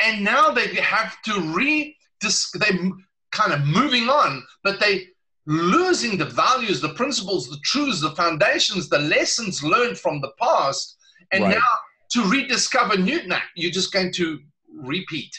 [0.00, 2.78] and now they have to re they
[3.32, 5.06] kind of moving on but they
[5.46, 10.96] losing the values the principles the truths the foundations the lessons learned from the past
[11.32, 11.56] and Right.
[11.56, 11.76] now
[12.10, 14.40] to rediscover newton you're just going to
[14.74, 15.34] repeat.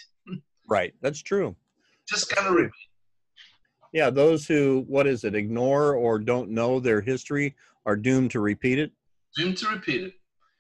[0.67, 1.55] Right that's true.
[2.07, 2.87] Just going to repeat.
[3.93, 8.39] Yeah those who what is it ignore or don't know their history are doomed to
[8.39, 8.91] repeat it?
[9.35, 10.13] Doomed to repeat it.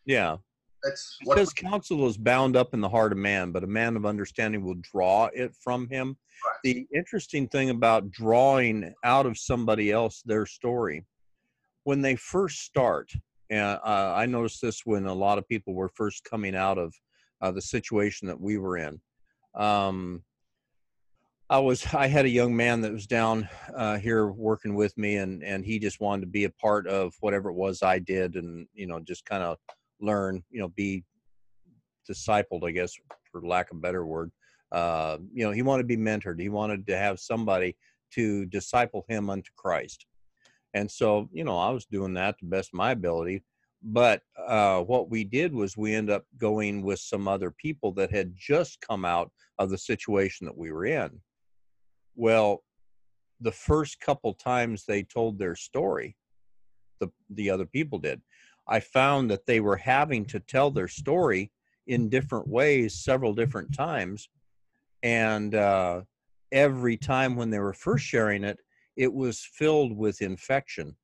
[0.05, 0.37] Yeah
[0.83, 3.95] that's what says counsel is bound up in the heart of man, but a man
[3.95, 6.17] of understanding will draw it from him.
[6.45, 6.55] Right.
[6.63, 11.05] The interesting thing about drawing out of somebody else their story,
[11.83, 13.11] when they first start,
[13.49, 16.93] and uh, I noticed this when a lot of people were first coming out of
[17.41, 18.99] uh, the situation that we were in.
[19.55, 20.23] Um,
[21.49, 25.17] I was I had a young man that was down uh, here working with me,
[25.17, 28.35] and and he just wanted to be a part of whatever it was I did,
[28.35, 29.57] and you know just kind of
[30.01, 31.03] learn, you know, be
[32.09, 32.93] discipled, I guess,
[33.31, 34.31] for lack of a better word.
[34.71, 36.39] Uh, you know, he wanted to be mentored.
[36.39, 37.75] He wanted to have somebody
[38.13, 40.05] to disciple him unto Christ.
[40.73, 43.43] And so, you know, I was doing that to best of my ability.
[43.83, 48.11] But uh, what we did was we end up going with some other people that
[48.11, 51.19] had just come out of the situation that we were in.
[52.15, 52.63] Well,
[53.39, 56.15] the first couple times they told their story,
[56.99, 58.21] the the other people did.
[58.67, 61.51] I found that they were having to tell their story
[61.87, 64.29] in different ways several different times.
[65.03, 66.01] And uh,
[66.51, 68.59] every time when they were first sharing it,
[68.97, 70.95] it was filled with infection.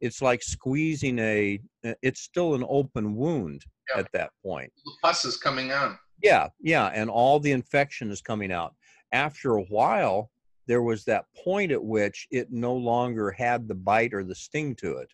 [0.00, 1.60] it's like squeezing a
[2.02, 4.00] it's still an open wound Yeah.
[4.00, 5.96] at that point The pus is coming out.
[6.22, 8.74] yeah yeah and all the infection is coming out
[9.12, 10.30] after a while
[10.66, 14.74] there was that point at which it no longer had the bite or the sting
[14.76, 15.10] to it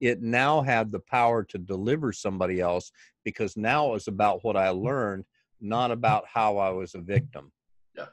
[0.00, 2.92] it now had the power to deliver somebody else
[3.24, 4.84] because now it was about what i mm-hmm.
[4.84, 5.24] learned
[5.60, 7.50] not about how i was a victim.
[7.96, 8.06] Yeah,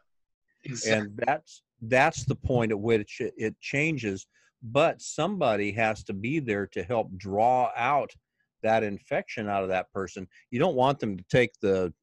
[0.64, 0.94] Exactly.
[0.94, 4.28] and that's that's the point at which it, it changes
[4.64, 8.12] but somebody has to be there to help draw out
[8.64, 10.26] that infection out of that person.
[10.50, 11.94] You don't want them to take the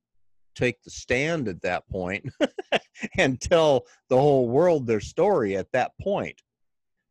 [0.55, 2.29] take the stand at that point
[3.19, 6.43] and tell the whole world their story at that point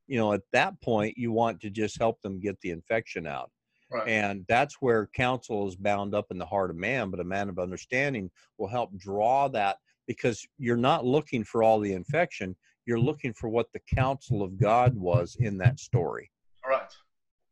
[0.10, 3.52] you know at that point you want to just help them get the infection out
[3.92, 4.08] right.
[4.08, 7.48] and that's where counsel is bound up in the heart of man but a man
[7.48, 12.56] of understanding will help draw that because you're not looking for all the infection
[12.86, 13.06] you're mm-hmm.
[13.06, 16.30] looking for what the counsel of god was in that story
[16.68, 16.94] right.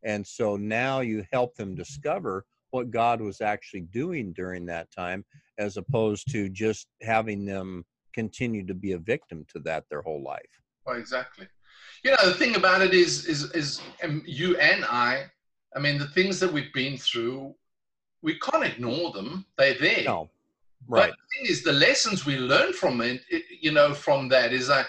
[0.04, 5.24] and so now you help them discover what god was actually doing during that time
[5.60, 10.24] as opposed to just having them continue to be a victim to that their whole
[10.24, 10.42] life
[10.88, 11.48] Well, exactly.
[12.04, 15.26] You know, the thing about it is, is, is um, you and I.
[15.76, 17.54] I mean, the things that we've been through,
[18.22, 19.46] we can't ignore them.
[19.58, 20.04] They're there.
[20.06, 20.30] no
[20.88, 24.30] But right the thing is, the lessons we learn from it, it, you know, from
[24.30, 24.88] that is like,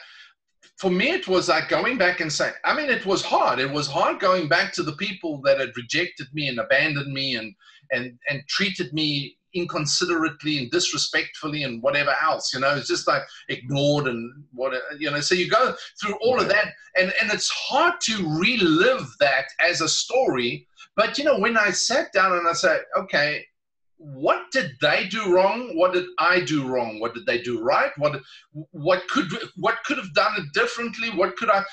[0.76, 3.58] for me, it was like going back and saying, I mean, it was hard.
[3.58, 7.36] It was hard going back to the people that had rejected me and abandoned me
[7.36, 7.54] and
[7.90, 12.52] and and treated me inconsiderately and disrespectfully and whatever else.
[12.52, 15.20] You know, it's just like ignored and what you know.
[15.20, 19.80] So you go through all of that, and and it's hard to relive that as
[19.80, 20.66] a story.
[20.96, 23.44] But you know, when I sat down and I said, okay,
[23.98, 25.76] what did they do wrong?
[25.76, 27.00] What did I do wrong?
[27.00, 27.90] What did they do right?
[27.98, 28.20] What
[28.70, 29.26] what could
[29.56, 31.10] what could have done it differently?
[31.10, 31.64] What could I?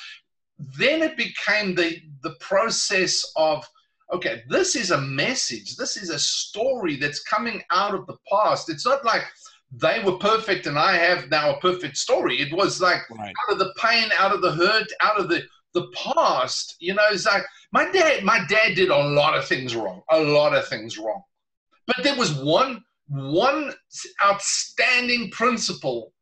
[0.78, 3.68] Then it became the the process of
[4.14, 5.76] okay, this is a message.
[5.76, 8.70] This is a story that's coming out of the past.
[8.70, 9.24] It's not like
[9.72, 12.40] they were perfect and I have now a perfect story.
[12.40, 15.44] It was like right out of the pain, out of the hurt, out of the
[15.74, 16.76] the past.
[16.80, 18.24] You know, it's like my dad.
[18.24, 20.02] My dad did a lot of things wrong.
[20.10, 21.22] A lot of things wrong.
[21.88, 23.74] But there was one one
[24.26, 26.14] outstanding principle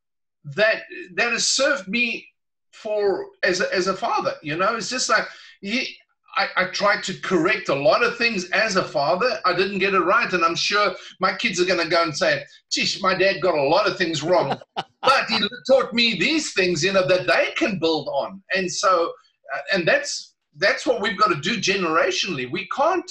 [0.43, 0.81] that
[1.15, 2.27] that has served me
[2.71, 4.33] for as a, as a father.
[4.41, 5.25] You know, it's just like
[5.61, 5.95] he.
[6.35, 9.39] I, I tried to correct a lot of things as a father.
[9.45, 12.15] I didn't get it right, and I'm sure my kids are going to go and
[12.15, 16.53] say, "Geez, my dad got a lot of things wrong." but he taught me these
[16.53, 18.41] things, you know, that they can build on.
[18.55, 19.11] And so,
[19.53, 22.51] uh, and that's that's what we've got to do generationally.
[22.51, 23.09] We can't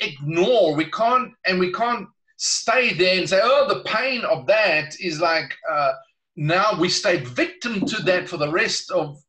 [0.00, 4.94] ignore, we can't, and we can't stay there and say, "Oh, the pain of that
[5.00, 5.92] is like." Uh,
[6.34, 9.22] now we stay victim to that for the rest of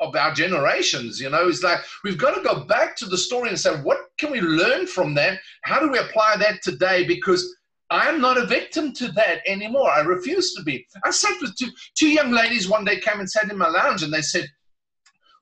[0.00, 1.20] of our generations.
[1.20, 3.98] You know, it's like we've got to go back to the story and say, what
[4.18, 5.38] can we learn from that?
[5.62, 7.06] How do we apply that today?
[7.06, 7.56] Because
[7.90, 9.90] I'm not a victim to that anymore.
[9.90, 10.86] I refuse to be.
[11.04, 14.02] I sat with two, two young ladies one day came and sat in my lounge
[14.02, 14.46] and they said,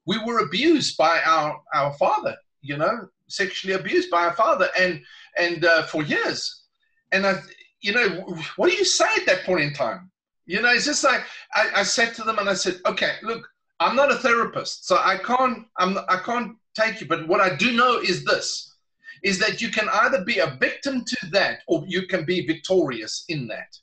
[0.07, 5.03] we were abused by our, our father, you know, sexually abused by our father and,
[5.39, 6.65] and uh, for years.
[7.13, 7.41] And I,
[7.81, 8.09] you know,
[8.57, 10.11] what do you say at that point in time?
[10.47, 11.23] You know, it's just like,
[11.55, 13.49] I, I said to them and I said, okay, look,
[13.81, 17.07] I'm not a therapist, so I can't, I'm, I can't take you.
[17.07, 18.77] But what I do know is this,
[19.23, 23.25] is that you can either be a victim to that or you can be victorious
[23.29, 23.77] in that.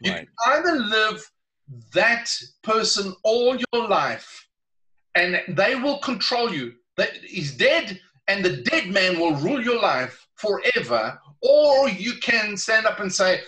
[0.00, 1.30] You right can either live
[1.92, 2.30] that
[2.62, 4.46] person all your life
[5.14, 6.74] and they will control you.
[6.96, 11.18] That is dead and the dead man will rule your life forever.
[11.42, 13.40] Or you can stand up and say,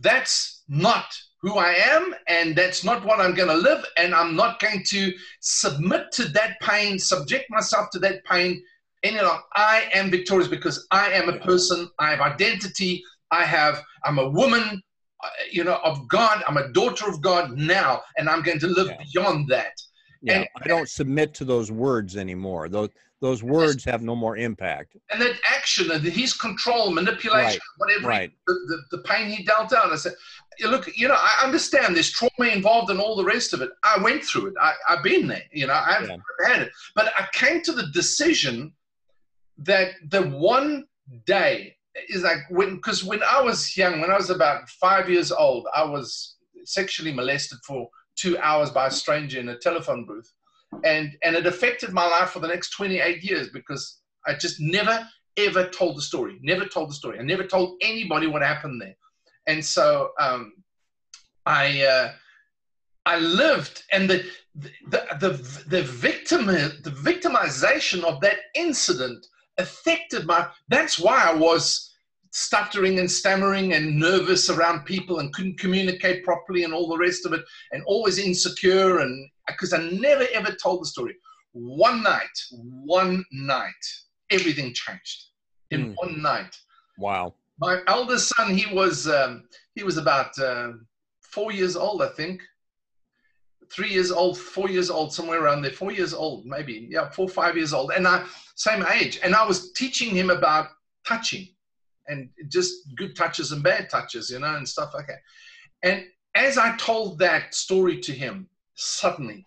[0.00, 1.06] that's not
[1.42, 4.82] who I am, and that's not what I'm going to live, and I'm not going
[4.88, 8.62] to submit to that pain, subject myself to that pain
[9.02, 9.42] any longer.
[9.54, 14.28] I am victorious because I am a person, I have identity, I have, I'm a
[14.28, 14.82] woman,
[15.24, 18.66] uh, you know, of God, I'm a daughter of God now, and I'm going to
[18.66, 19.02] live Yeah.
[19.12, 19.72] beyond that.
[20.22, 22.90] yeah and- i don't submit to those words anymore those
[23.22, 28.08] those words have no more impact And that action and his control, manipulation, Right, whatever,
[28.08, 28.30] right.
[28.46, 29.92] the, the, the pain he dealt out.
[29.92, 30.18] I said, "Yeah,
[30.68, 33.70] look, you know, I understand there's trauma involved and all the rest of it.
[33.84, 34.54] I went through it.
[34.60, 36.16] I, I've been there, you know, I've Yeah.
[36.46, 36.72] had it.
[36.94, 38.72] But I came to the decision
[39.58, 40.86] that the one
[41.26, 41.76] day
[42.08, 45.66] is like when, because when I was young, when I was about five years old,
[45.74, 50.30] I was sexually molested for two hours by a stranger in a telephone booth.
[50.84, 55.06] And, and it affected my life for the next 28 years because I just never,
[55.36, 56.38] ever told the story.
[56.42, 57.18] Never told the story.
[57.18, 58.94] I never told anybody what happened there.
[59.50, 60.52] And so um,
[61.44, 62.12] I, uh,
[63.04, 64.24] I lived, and the
[64.88, 65.30] the the,
[65.68, 69.26] the victim the victimization of that incident
[69.58, 70.48] affected my.
[70.68, 71.92] That's why I was
[72.30, 77.26] stuttering and stammering and nervous around people and couldn't communicate properly and all the rest
[77.26, 77.42] of it,
[77.72, 81.16] and always insecure and because I never ever told the story.
[81.52, 83.84] One night, one night,
[84.30, 85.24] everything changed
[85.72, 85.94] in mm.
[85.96, 86.54] one night.
[86.96, 87.34] Wow.
[87.60, 89.44] My eldest son, he was um,
[89.74, 90.72] he was about uh,
[91.20, 92.40] four years old, I think.
[93.70, 95.70] Three years old, four years old, somewhere around there.
[95.70, 96.88] Four years old, maybe.
[96.90, 99.20] Yeah, four, five years old, and I same age.
[99.22, 100.68] And I was teaching him about
[101.06, 101.48] touching,
[102.08, 105.20] and just good touches and bad touches, you know, and stuff like that.
[105.82, 109.44] And as I told that story to him, suddenly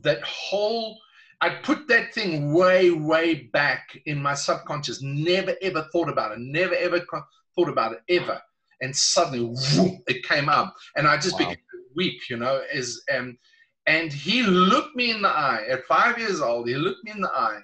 [0.00, 0.98] that whole
[1.42, 5.00] I put that thing way, way back in my subconscious.
[5.02, 6.38] Never ever thought about it.
[6.38, 7.00] Never ever
[7.60, 8.40] thought about it ever.
[8.80, 11.38] And suddenly, whoop, it came up, and I just wow.
[11.38, 12.20] began to weep.
[12.30, 13.36] You know, as um,
[13.86, 16.68] and he looked me in the eye at five years old.
[16.68, 17.60] He looked me in the eye,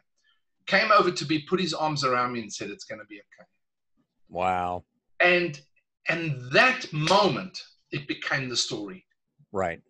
[0.67, 3.17] came over to me, put his arms around me, and said, "It's going to be
[3.17, 3.49] okay."
[4.29, 4.85] Wow.
[5.21, 5.59] And
[6.09, 7.59] and that moment,
[7.93, 9.07] it became the story.
[9.53, 9.81] Right.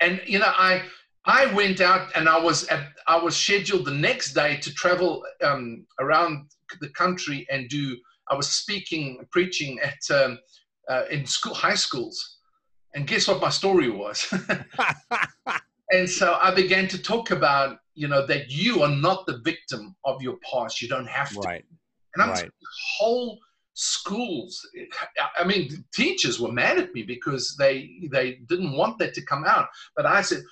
[0.00, 0.84] And you know, I
[1.26, 5.22] I went out and I was at, I was scheduled the next day to travel
[5.44, 6.46] um, around
[6.80, 7.96] the country and do.
[8.32, 10.38] I was speaking, preaching at um,
[10.88, 12.38] uh, in school, high schools,
[12.94, 14.32] and guess what my story was?
[15.90, 19.94] and so I began to talk about, you know, that you are not the victim
[20.06, 20.80] of your past.
[20.80, 21.40] You don't have to.
[21.40, 21.64] Right.
[22.14, 22.50] And I'm right.
[22.98, 23.38] whole
[23.74, 24.68] schools
[25.38, 29.44] i mean teachers were mad at me because they they didn't want that to come
[29.46, 29.66] out
[29.96, 30.42] but i said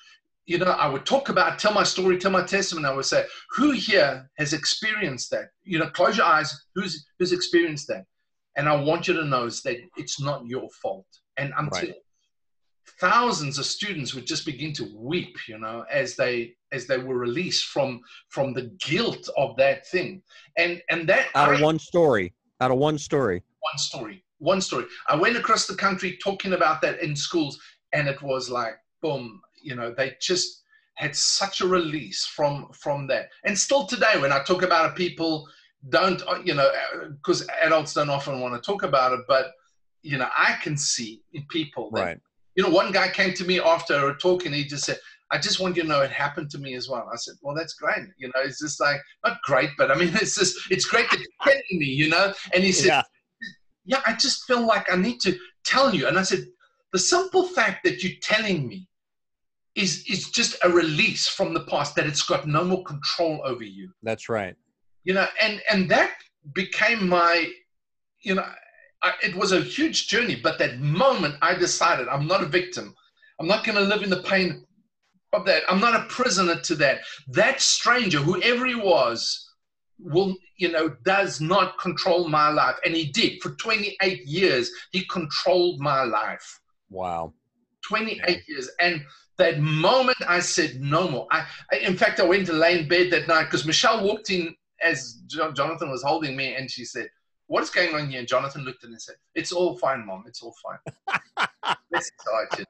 [0.50, 3.24] you know i would talk about tell my story tell my testimony i would say
[3.50, 8.04] who here has experienced that you know close your eyes who's who's experienced that
[8.56, 11.94] and i want you to know is that it's not your fault and until right.
[13.00, 17.18] thousands of students would just begin to weep you know as they as they were
[17.18, 20.20] released from from the guilt of that thing
[20.58, 23.42] and and that out of I, one story out of one story.
[23.60, 24.24] One story.
[24.38, 24.86] One story.
[25.08, 27.58] I went across the country talking about that in schools,
[27.92, 30.62] and it was like, boom, you know, they just
[30.94, 33.30] had such a release from from that.
[33.44, 35.48] And still today, when I talk about it, people
[35.88, 36.70] don't, uh, you know,
[37.10, 39.52] because adults don't often want to talk about it, but
[40.02, 42.20] you know, I can see in people that, right.
[42.54, 44.98] you know, one guy came to me after a talk and he just said,
[45.30, 47.08] I just want you to know it happened to me as well.
[47.12, 48.06] I said, well, that's great.
[48.18, 51.18] You know, it's just like, not great, but I mean, it's just, it's great that
[51.18, 52.32] you're telling me, you know?
[52.52, 53.02] And he said, yeah.
[53.84, 56.08] yeah, I just feel like I need to tell you.
[56.08, 56.40] And I said,
[56.92, 58.88] the simple fact that you're telling me
[59.74, 63.64] is, is just a release from the past that it's got no more control over
[63.64, 63.90] you.
[64.02, 64.56] That's right.
[65.04, 66.12] You know, and, and that
[66.54, 67.50] became my,
[68.22, 68.44] you know,
[69.02, 72.94] I, it was a huge journey, but that moment I decided I'm not a victim.
[73.38, 74.66] I'm not going to live in the pain
[75.32, 75.62] of that.
[75.68, 77.00] I'm not a prisoner to that.
[77.28, 79.50] That stranger, whoever he was,
[80.02, 82.76] will, you know, does not control my life.
[82.84, 83.40] And he did.
[83.42, 86.60] For 28 years, he controlled my life.
[86.90, 87.32] Wow.
[87.88, 88.36] 28 yeah.
[88.48, 88.70] years.
[88.80, 89.02] And
[89.40, 91.26] that moment I said no more.
[91.30, 94.30] I, I, in fact, I went to lay in bed that night because Michelle walked
[94.30, 97.10] in as Jonathan was holding me and she said,
[97.46, 98.20] what is going on here?
[98.20, 100.24] And Jonathan looked at me and said, it's all fine, mom.
[100.26, 101.76] It's all fine.
[101.90, 102.64] Let's start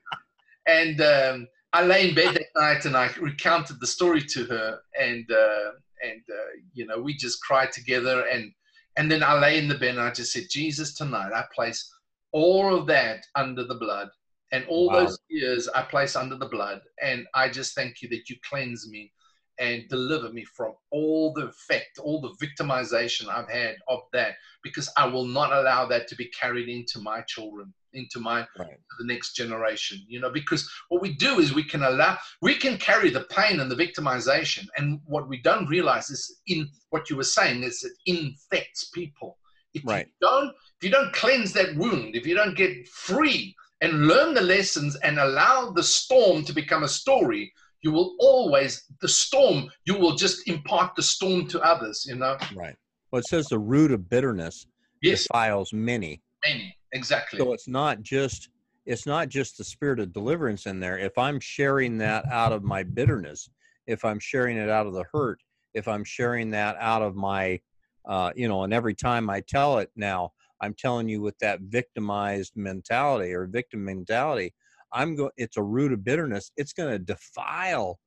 [0.67, 4.81] And, um, I lay in bed that night and I recounted the story to her,
[4.99, 5.71] and uh,
[6.03, 8.53] and uh, you know we just cried together, and
[8.97, 11.89] and then I lay in the bed and I just said, Jesus, tonight I place
[12.33, 14.09] all of that under the blood,
[14.53, 15.01] and all wow.
[15.01, 18.89] those years I place under the blood, and I just thank you that you cleanse
[18.89, 19.13] me
[19.59, 24.91] and deliver me from all the effect, all the victimization I've had of that, because
[24.97, 28.79] I will not allow that to be carried into my children into my right.
[28.99, 32.79] the next generation you know because what we do is we can allow we can
[32.79, 37.17] carry the pain and the victimization and what we don't realize is in what you
[37.17, 39.39] were saying is it infects people
[39.75, 40.07] if right.
[40.07, 44.35] you don't if you don't cleanse that wound if you don't get free and learn
[44.35, 47.53] the lessons and allow the storm to become a story.
[47.83, 52.37] You will always the storm you will just impart the storm to others you know?
[52.55, 52.77] Right.
[53.11, 54.67] Well it says the root of bitterness
[55.03, 55.23] yes.
[55.23, 56.21] defiles many.
[56.47, 57.39] Many exactly.
[57.39, 58.51] So it's not just
[58.85, 60.99] it's not just the spirit of deliverance in there.
[60.99, 63.49] If i'm sharing that out of my bitterness
[63.91, 65.41] if i'm sharing it out of the hurt
[65.75, 67.61] if i'm sharing that out of my
[68.07, 71.61] uh, you know and every time i tell it now i'm telling you with that
[71.63, 74.53] victimized mentality or victim mentality
[74.93, 77.99] i'm going it's a root of bitterness it's going to defile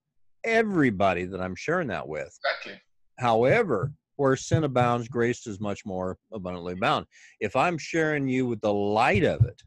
[0.43, 2.79] everybody that i'm sharing that with exactly
[3.19, 7.05] however where sin abounds, grace is much more abundantly bound.
[7.39, 9.61] If I'm sharing you with the light of it,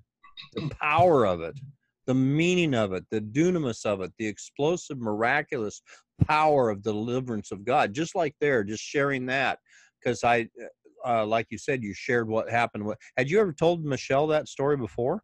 [0.54, 0.78] the mm.
[0.78, 1.58] power of it,
[2.06, 5.82] the meaning of it, the dunamis of it, the explosive, miraculous
[6.26, 7.92] power of deliverance of God.
[7.92, 9.58] Just like there, just sharing that,
[10.00, 10.66] because I, uh,
[11.04, 12.92] uh, like you said, you shared what happened.
[13.16, 15.22] Had you ever told Michelle that story before?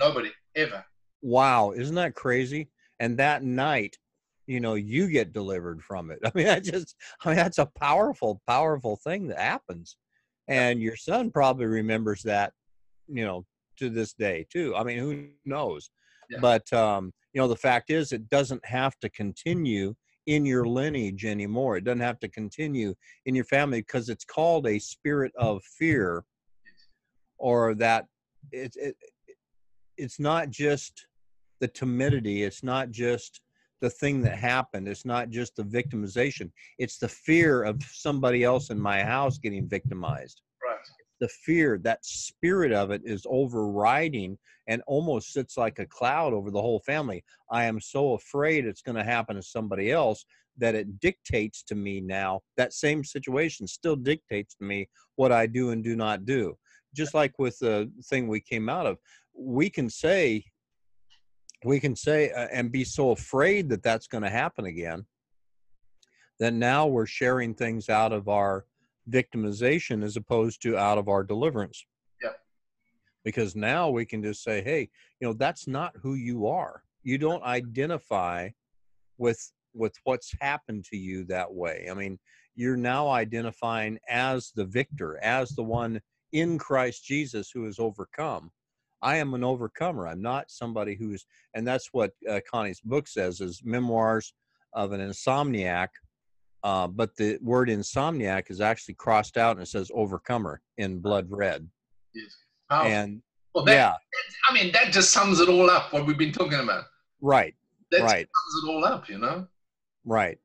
[0.00, 0.84] Nobody ever.
[1.22, 2.68] Wow, isn't that crazy?
[3.00, 3.96] And that night,
[4.46, 6.18] you know, you get delivered from it.
[6.24, 6.94] I mean, that just,
[7.24, 9.96] I mean, that's a powerful, powerful thing that happens.
[10.48, 12.52] And your son probably remembers that,
[13.08, 13.44] you know,
[13.78, 14.74] to this day too.
[14.76, 15.90] I mean, who knows?
[16.30, 16.38] Yeah.
[16.40, 19.94] But um, you know, the fact is, it doesn't have to continue
[20.26, 21.76] in your lineage anymore.
[21.76, 22.94] It doesn't have to continue
[23.26, 26.24] in your family because it's called a spirit of fear,
[27.38, 28.06] or that
[28.52, 28.96] it's it,
[29.96, 31.06] it's not just
[31.60, 32.42] the timidity.
[32.42, 33.40] It's not just
[33.80, 34.88] the thing that happened.
[34.88, 36.50] It's not just the victimization.
[36.78, 40.42] It's the fear of somebody else in my house getting victimized
[41.20, 44.38] the fear, that spirit of it is overriding
[44.68, 47.24] and almost sits like a cloud over the whole family.
[47.50, 50.24] I am so afraid it's going to happen to somebody else
[50.58, 52.40] that it dictates to me now.
[52.56, 56.56] That same situation still dictates to me what I do and do not do.
[56.94, 58.98] Just like with the thing we came out of,
[59.34, 60.44] we can say,
[61.64, 65.04] we can say uh, and be so afraid that that's going to happen again
[66.38, 68.66] that now we're sharing things out of our
[69.10, 71.84] victimization as opposed to out of our deliverance.
[72.22, 72.30] Yeah.
[73.24, 74.88] Because now we can just say, hey,
[75.20, 76.82] you know, that's not who you are.
[77.02, 78.50] You don't identify
[79.18, 81.86] with with what's happened to you that way.
[81.90, 82.18] I mean,
[82.54, 86.00] you're now identifying as the victor, as the one
[86.32, 88.50] in Christ Jesus who has overcome.
[89.02, 90.08] I am an overcomer.
[90.08, 94.32] I'm not somebody who's, and that's what uh, Connie's book says is memoirs
[94.72, 95.88] of an insomniac
[96.66, 101.28] uh, but the word insomniac is actually crossed out and it says overcomer in blood
[101.30, 101.68] red.
[102.12, 102.36] Yes.
[102.70, 103.22] And
[103.54, 103.94] well, that, yeah,
[104.48, 105.92] I mean that just sums it all up.
[105.92, 106.86] What we've been talking about.
[107.20, 107.54] Right.
[107.92, 108.26] That right.
[108.26, 109.08] sums it all up.
[109.08, 109.46] You know.
[110.04, 110.38] Right.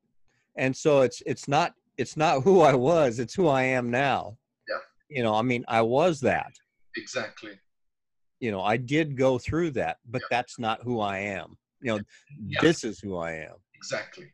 [0.56, 3.18] And so it's it's not it's not who I was.
[3.18, 4.38] It's who I am now.
[4.68, 4.76] Yeah.
[5.08, 6.52] You know, I mean, I was that.
[6.96, 7.58] Exactly.
[8.38, 10.26] You know, I did go through that, but yeah.
[10.30, 11.56] that's not who I am.
[11.80, 12.00] You know,
[12.46, 12.60] yeah.
[12.60, 13.56] this is who I am.
[13.74, 14.26] Exactly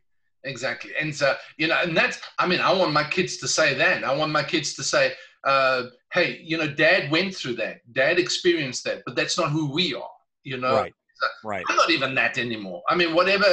[0.43, 0.91] exactly.
[0.99, 4.03] And so you know and that's i mean i want my kids to say that.
[4.03, 5.13] I want my kids to say
[5.45, 7.81] uh, hey you know dad went through that.
[7.93, 9.03] Dad experienced that.
[9.05, 10.09] But that's not who we are
[10.43, 10.75] you know?
[10.75, 10.93] Right.
[11.43, 11.65] Right.
[11.67, 12.81] I'm not even that anymore.
[12.89, 13.45] I mean whatever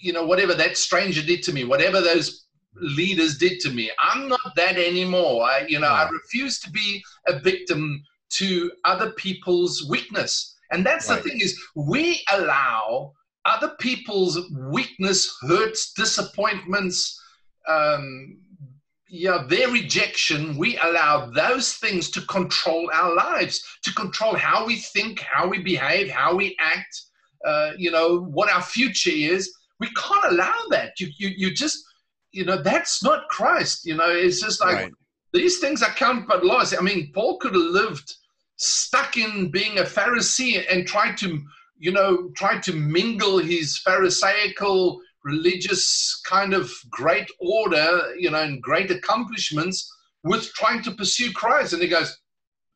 [0.00, 2.46] you know whatever that stranger did to me whatever those
[2.76, 5.44] leaders did to me i'm not that anymore.
[5.44, 10.56] I you know i refuse to be a victim to other people's weakness.
[10.72, 11.22] And that's right.
[11.22, 13.12] the thing is we allow
[13.50, 17.20] other people's weakness, hurts, disappointments,
[17.68, 18.38] um,
[19.08, 24.76] yeah, their rejection, we allow those things to control our lives, to control how we
[24.76, 27.02] think, how we behave, how we act,
[27.44, 29.52] uh, you know, what our future is.
[29.80, 31.00] We can't allow that.
[31.00, 31.78] You, you, you just,
[32.30, 33.84] you know, that's not Christ.
[33.84, 34.92] You know, it's just like right.
[35.32, 36.76] these things are count but loss.
[36.76, 38.14] I mean, Paul could have lived
[38.56, 41.40] stuck in being a Pharisee and tried to
[41.80, 48.62] you know, tried to mingle his Pharisaical religious kind of great order, you know, and
[48.62, 49.90] great accomplishments
[50.22, 51.72] with trying to pursue Christ.
[51.72, 52.18] And he goes,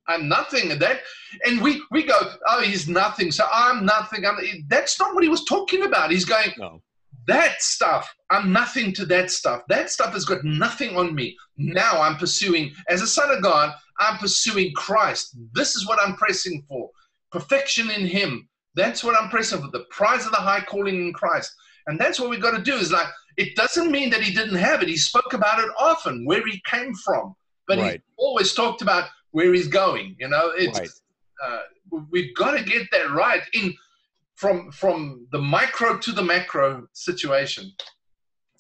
[0.09, 1.01] I'm nothing at that.
[1.45, 2.15] And we, we go,
[2.49, 3.31] oh, he's nothing.
[3.31, 4.25] So I'm nothing.
[4.25, 4.37] I'm,
[4.69, 6.11] that's not what he was talking about.
[6.11, 6.83] He's going, no.
[7.27, 9.63] that stuff, I'm nothing to that stuff.
[9.69, 11.37] That stuff has got nothing on me.
[11.59, 15.37] Now I'm pursuing, as a son of God, I'm pursuing Christ.
[15.53, 16.91] This is what I'm pressing for
[17.31, 21.13] perfection in him that's what I'm pressing for the prize of the high calling in
[21.13, 21.55] Christ.
[21.87, 23.07] And that's what we've got to do is like,
[23.37, 24.89] it doesn't mean that he didn't have it.
[24.89, 27.35] He spoke about it often, where he came from,
[27.67, 28.01] but right.
[28.01, 30.17] he always talked about where he's going.
[30.19, 30.89] You know, it's, right.
[31.45, 31.61] uh,
[32.11, 33.75] we've got to get that right in
[34.37, 37.73] from from the micro to the macro situation.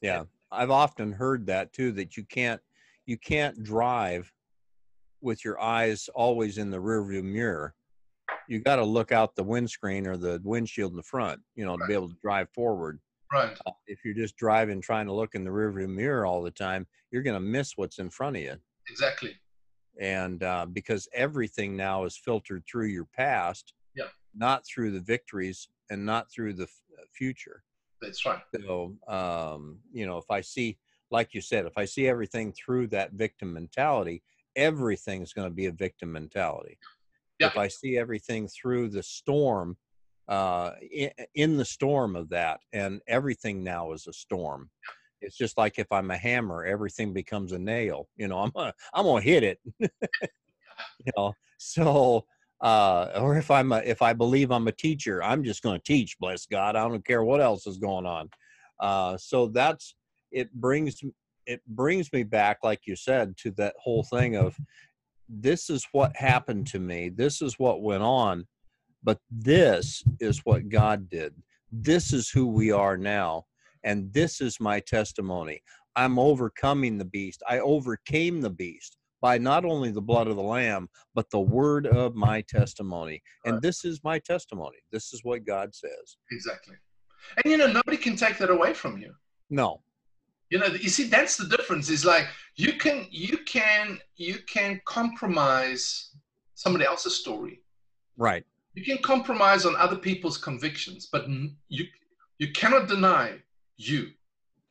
[0.00, 1.92] Yeah, I've often heard that too.
[1.92, 2.60] That you can't
[3.06, 4.32] you can't drive
[5.20, 7.74] with your eyes always in the rearview mirror
[8.48, 11.72] you got to look out the windscreen or the windshield in the front, you know,
[11.72, 11.80] right.
[11.80, 13.00] to be able to drive forward.
[13.32, 13.56] Right.
[13.66, 16.86] Uh, if you're just driving, trying to look in the rearview mirror all the time,
[17.10, 18.56] you're going to miss what's in front of you.
[18.88, 19.36] Exactly.
[20.00, 25.68] And uh, because everything now is filtered through your past, yeah, not through the victories
[25.90, 27.62] and not through the f- uh, future.
[28.00, 28.40] That's right.
[28.60, 30.78] So, um, you know, if I see,
[31.10, 34.22] like you said, if I see everything through that victim mentality,
[34.56, 36.93] everything's going to be a victim mentality yeah.
[37.38, 39.76] If I see everything through the storm,
[40.28, 44.70] uh, in, in the storm of that, and everything now is a storm.
[45.20, 48.08] It's just like if I'm a hammer, everything becomes a nail.
[48.16, 49.58] You know, I'm gonna, I'm gonna hit it.
[49.80, 52.26] you know, so
[52.60, 55.84] uh, or if I'm a, if I believe I'm a teacher, I'm just going to
[55.84, 56.18] teach.
[56.18, 58.30] Bless God, I don't care what else is going on.
[58.80, 59.94] Uh, so that's
[60.32, 61.02] it brings
[61.46, 64.56] it brings me back, like you said, to that whole thing of
[65.28, 68.46] this is what happened to me, this is what went on,
[69.02, 71.34] but this is what God did.
[71.72, 73.44] This is who we are now,
[73.82, 75.60] and this is my testimony.
[75.96, 77.42] I'm overcoming the beast.
[77.48, 81.86] I overcame the beast by not only the blood of the lamb but the word
[81.86, 83.22] of my testimony.
[83.46, 84.78] And this is my testimony.
[84.92, 86.16] This is what god says.
[86.30, 86.76] Exactly.
[87.42, 89.14] And you know nobody can take that away from you.
[89.48, 89.80] No
[90.50, 92.26] you know you see that's the difference is like
[92.56, 96.10] you can you can you can compromise
[96.54, 97.60] somebody else's story
[98.16, 101.28] right you can compromise on other people's convictions but
[101.68, 101.84] you
[102.38, 103.32] you cannot deny
[103.76, 104.08] you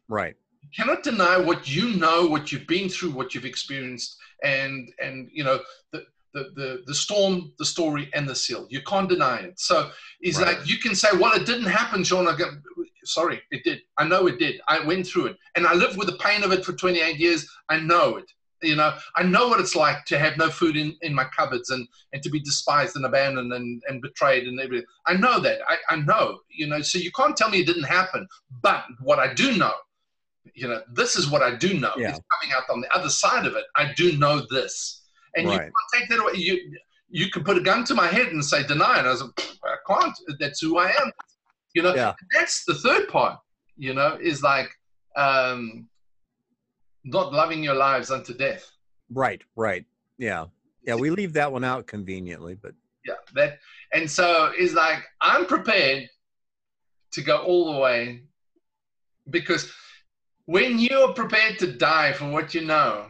[0.09, 4.91] right you cannot deny what you know what you've been through what you've experienced and
[5.01, 5.59] and you know
[5.91, 6.03] the
[6.33, 8.65] the, the, the storm, the story, and the seal.
[8.69, 9.59] You can't deny it.
[9.59, 10.57] So it's right.
[10.57, 12.27] like you can say, well, it didn't happen, Sean.
[13.05, 13.81] Sorry, it did.
[13.97, 14.61] I know it did.
[14.67, 15.37] I went through it.
[15.55, 17.47] And I lived with the pain of it for 28 years.
[17.69, 18.25] I know it.
[18.61, 21.69] You know, I know what it's like to have no food in, in my cupboards
[21.69, 24.87] and, and to be despised and abandoned and, and betrayed and everything.
[25.05, 25.59] I know that.
[25.67, 28.25] I, I know, you know, so you can't tell me it didn't happen.
[28.61, 29.73] But what I do know
[30.53, 31.93] you know, this is what I do know.
[31.97, 32.09] Yeah.
[32.09, 33.63] It's coming out on the other side of it.
[33.75, 35.03] I do know this.
[35.35, 35.53] And right.
[35.53, 36.33] you can't take that away.
[36.35, 36.77] You,
[37.09, 39.05] you can put a gun to my head and say, deny it.
[39.05, 40.15] I was like, I can't.
[40.39, 41.11] That's who I am.
[41.73, 42.13] You know, yeah.
[42.33, 43.39] that's the third part,
[43.77, 44.69] you know, is like
[45.15, 45.87] um,
[47.03, 48.69] not loving your lives unto death.
[49.09, 49.85] Right, right.
[50.17, 50.45] Yeah.
[50.85, 52.73] Yeah, we leave that one out conveniently, but
[53.05, 53.59] yeah, that
[53.93, 56.09] and so it's like I'm prepared
[57.11, 58.23] to go all the way
[59.29, 59.71] because
[60.45, 63.07] when you're prepared to die for what you know,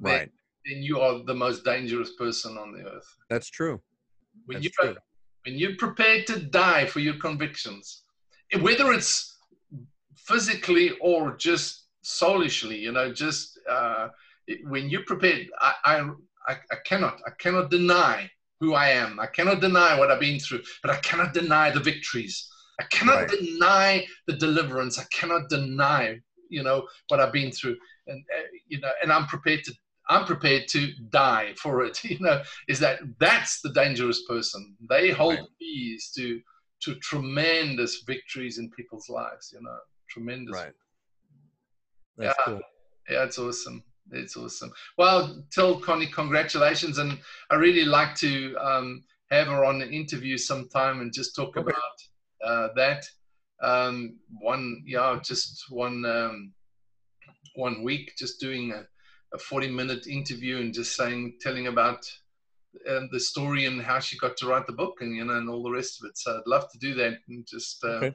[0.00, 0.30] right,
[0.66, 3.16] then, you are the most dangerous person on the earth.
[3.30, 3.80] That's true.
[4.44, 4.96] When you true.
[5.46, 8.02] When you're prepared to die for your convictions,
[8.60, 9.38] whether it's
[10.16, 14.08] physically or just soulishly, you know, just uh,
[14.64, 15.74] when you're prepared, I,
[16.48, 18.28] I, I cannot, I cannot deny
[18.58, 19.20] who I am.
[19.20, 22.48] I cannot deny what I've been through, but I cannot deny the victories.
[22.80, 23.28] I cannot right.
[23.28, 24.98] deny the deliverance.
[24.98, 26.18] I cannot deny
[26.48, 27.76] you know what I've been through,
[28.06, 29.74] and uh, you know, and I'm prepared to
[30.08, 32.02] I'm prepared to die for it.
[32.04, 34.76] You know, is that that's the dangerous person.
[34.88, 35.48] They hold right.
[35.58, 36.40] keys to
[36.82, 39.50] to tremendous victories in people's lives.
[39.52, 39.78] You know,
[40.08, 40.54] tremendous.
[40.54, 40.72] Right.
[42.16, 42.60] That's yeah, cool.
[43.10, 43.82] yeah, it's awesome.
[44.12, 44.72] It's awesome.
[44.96, 47.18] Well, tell Connie congratulations, and
[47.50, 51.70] I really like to um, have her on an interview sometime and just talk okay.
[51.70, 51.96] about
[52.44, 53.04] uh, that
[53.62, 56.52] um, one yeah just one um,
[57.54, 58.84] one week just doing a,
[59.36, 62.10] a 40 minute interview and just saying telling about
[62.90, 65.48] um, the story and how she got to write the book and you know and
[65.48, 66.18] all the rest of it.
[66.18, 68.14] So i'd love to do that and just uh, okay.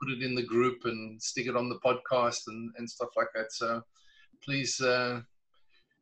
[0.00, 3.28] put it in the group and stick it on the podcast and, and stuff like
[3.34, 3.52] that.
[3.52, 3.82] So
[4.42, 5.20] please uh,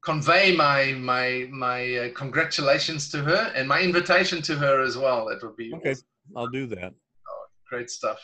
[0.03, 5.27] convey my my my uh, congratulations to her and my invitation to her as well.
[5.29, 5.91] That would be okay.
[5.91, 6.05] awesome.
[6.37, 6.93] i'll do that.
[7.29, 8.21] Oh, great stuff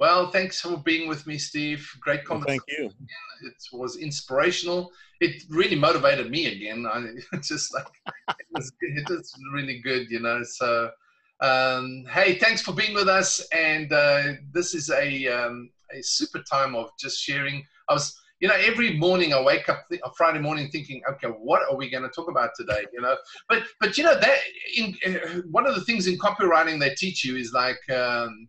[0.00, 1.88] well, thanks for being with me, Steve.
[2.00, 2.62] Great conversation.
[2.68, 3.00] Well, thank
[3.40, 3.48] you.
[3.48, 4.92] It was inspirational.
[5.20, 6.86] It really motivated me again.
[6.86, 7.04] I
[7.42, 7.86] just like
[8.38, 10.42] it was, it was really good, you know.
[10.44, 10.90] So,
[11.40, 13.40] um, hey, thanks for being with us.
[13.52, 17.64] And uh, this is a um, a super time of just sharing.
[17.88, 21.62] I was, you know, every morning I wake up th- Friday morning thinking, okay, what
[21.68, 22.84] are we going to talk about today?
[22.92, 23.16] You know,
[23.48, 24.38] but but you know that
[24.76, 27.78] in uh, one of the things in copywriting they teach you is like.
[27.90, 28.48] Um,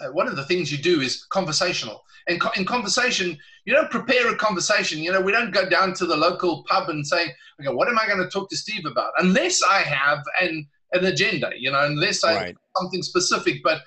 [0.00, 2.04] uh, one of the things you do is conversational.
[2.28, 5.00] And co- in conversation, you don't prepare a conversation.
[5.00, 7.98] You know, we don't go down to the local pub and say, okay, what am
[7.98, 9.12] I going to talk to Steve about?
[9.18, 12.56] Unless I have an, an agenda, you know, unless I right.
[12.76, 13.62] something specific.
[13.62, 13.82] But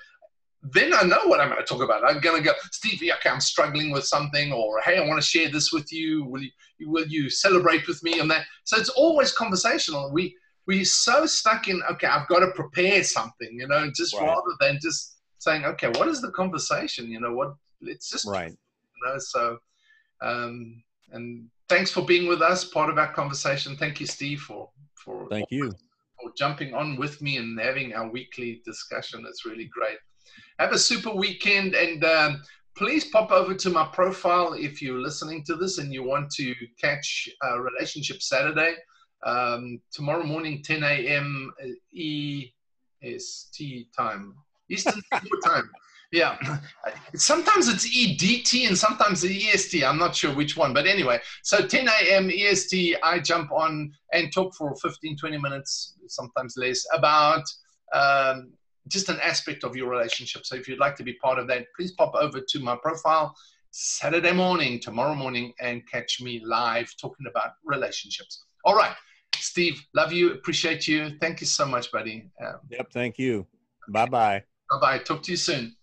[0.62, 2.04] then I know what I'm going to talk about.
[2.08, 5.26] I'm going to go, Steve, okay, I'm struggling with something, or hey, I want to
[5.26, 6.24] share this with you.
[6.24, 6.50] Will you
[6.80, 8.46] will you celebrate with me on that?
[8.64, 10.10] So it's always conversational.
[10.12, 10.34] We
[10.66, 14.26] we're so stuck in okay, I've got to prepare something, you know, just right.
[14.26, 15.13] rather than just
[15.44, 17.10] saying, okay, what is the conversation?
[17.10, 18.50] You know, what it's just right.
[18.50, 19.58] You know, so
[20.22, 20.82] um,
[21.12, 23.76] and thanks for being with us, part of our conversation.
[23.76, 25.70] Thank you, Steve, for for thank you
[26.20, 29.24] for jumping on with me and having our weekly discussion.
[29.28, 29.98] It's really great.
[30.58, 32.04] Have a super weekend and.
[32.04, 32.42] Um,
[32.76, 36.52] please pop over to my profile if you're listening to this and you want to
[36.80, 38.74] catch uh, Relationship Saturday.
[39.24, 41.52] Um, tomorrow morning, 10 a.m.
[43.02, 44.34] EST time.
[44.70, 45.70] Eastern Standard Time.
[46.12, 46.38] Yeah.
[47.16, 49.82] Sometimes it's EDT and sometimes EST.
[49.82, 50.72] I'm not sure which one.
[50.72, 52.30] But anyway, so 10 a.m.
[52.30, 57.42] EST, I jump on and talk for 15, 20 minutes, sometimes less, about
[57.92, 58.52] um,
[58.88, 60.46] just an aspect of your relationship.
[60.46, 63.34] So if you'd like to be part of that, please pop over to my profile
[63.72, 68.44] Saturday morning, tomorrow morning, and catch me live talking about relationships.
[68.64, 68.94] All right.
[69.34, 71.16] Steve, love you, appreciate you.
[71.20, 72.30] Thank you so much, buddy.
[72.40, 73.46] Um, yep, thank you.
[73.88, 74.44] Bye bye.
[74.74, 74.98] Bye bye.
[74.98, 75.76] Talk to you soon.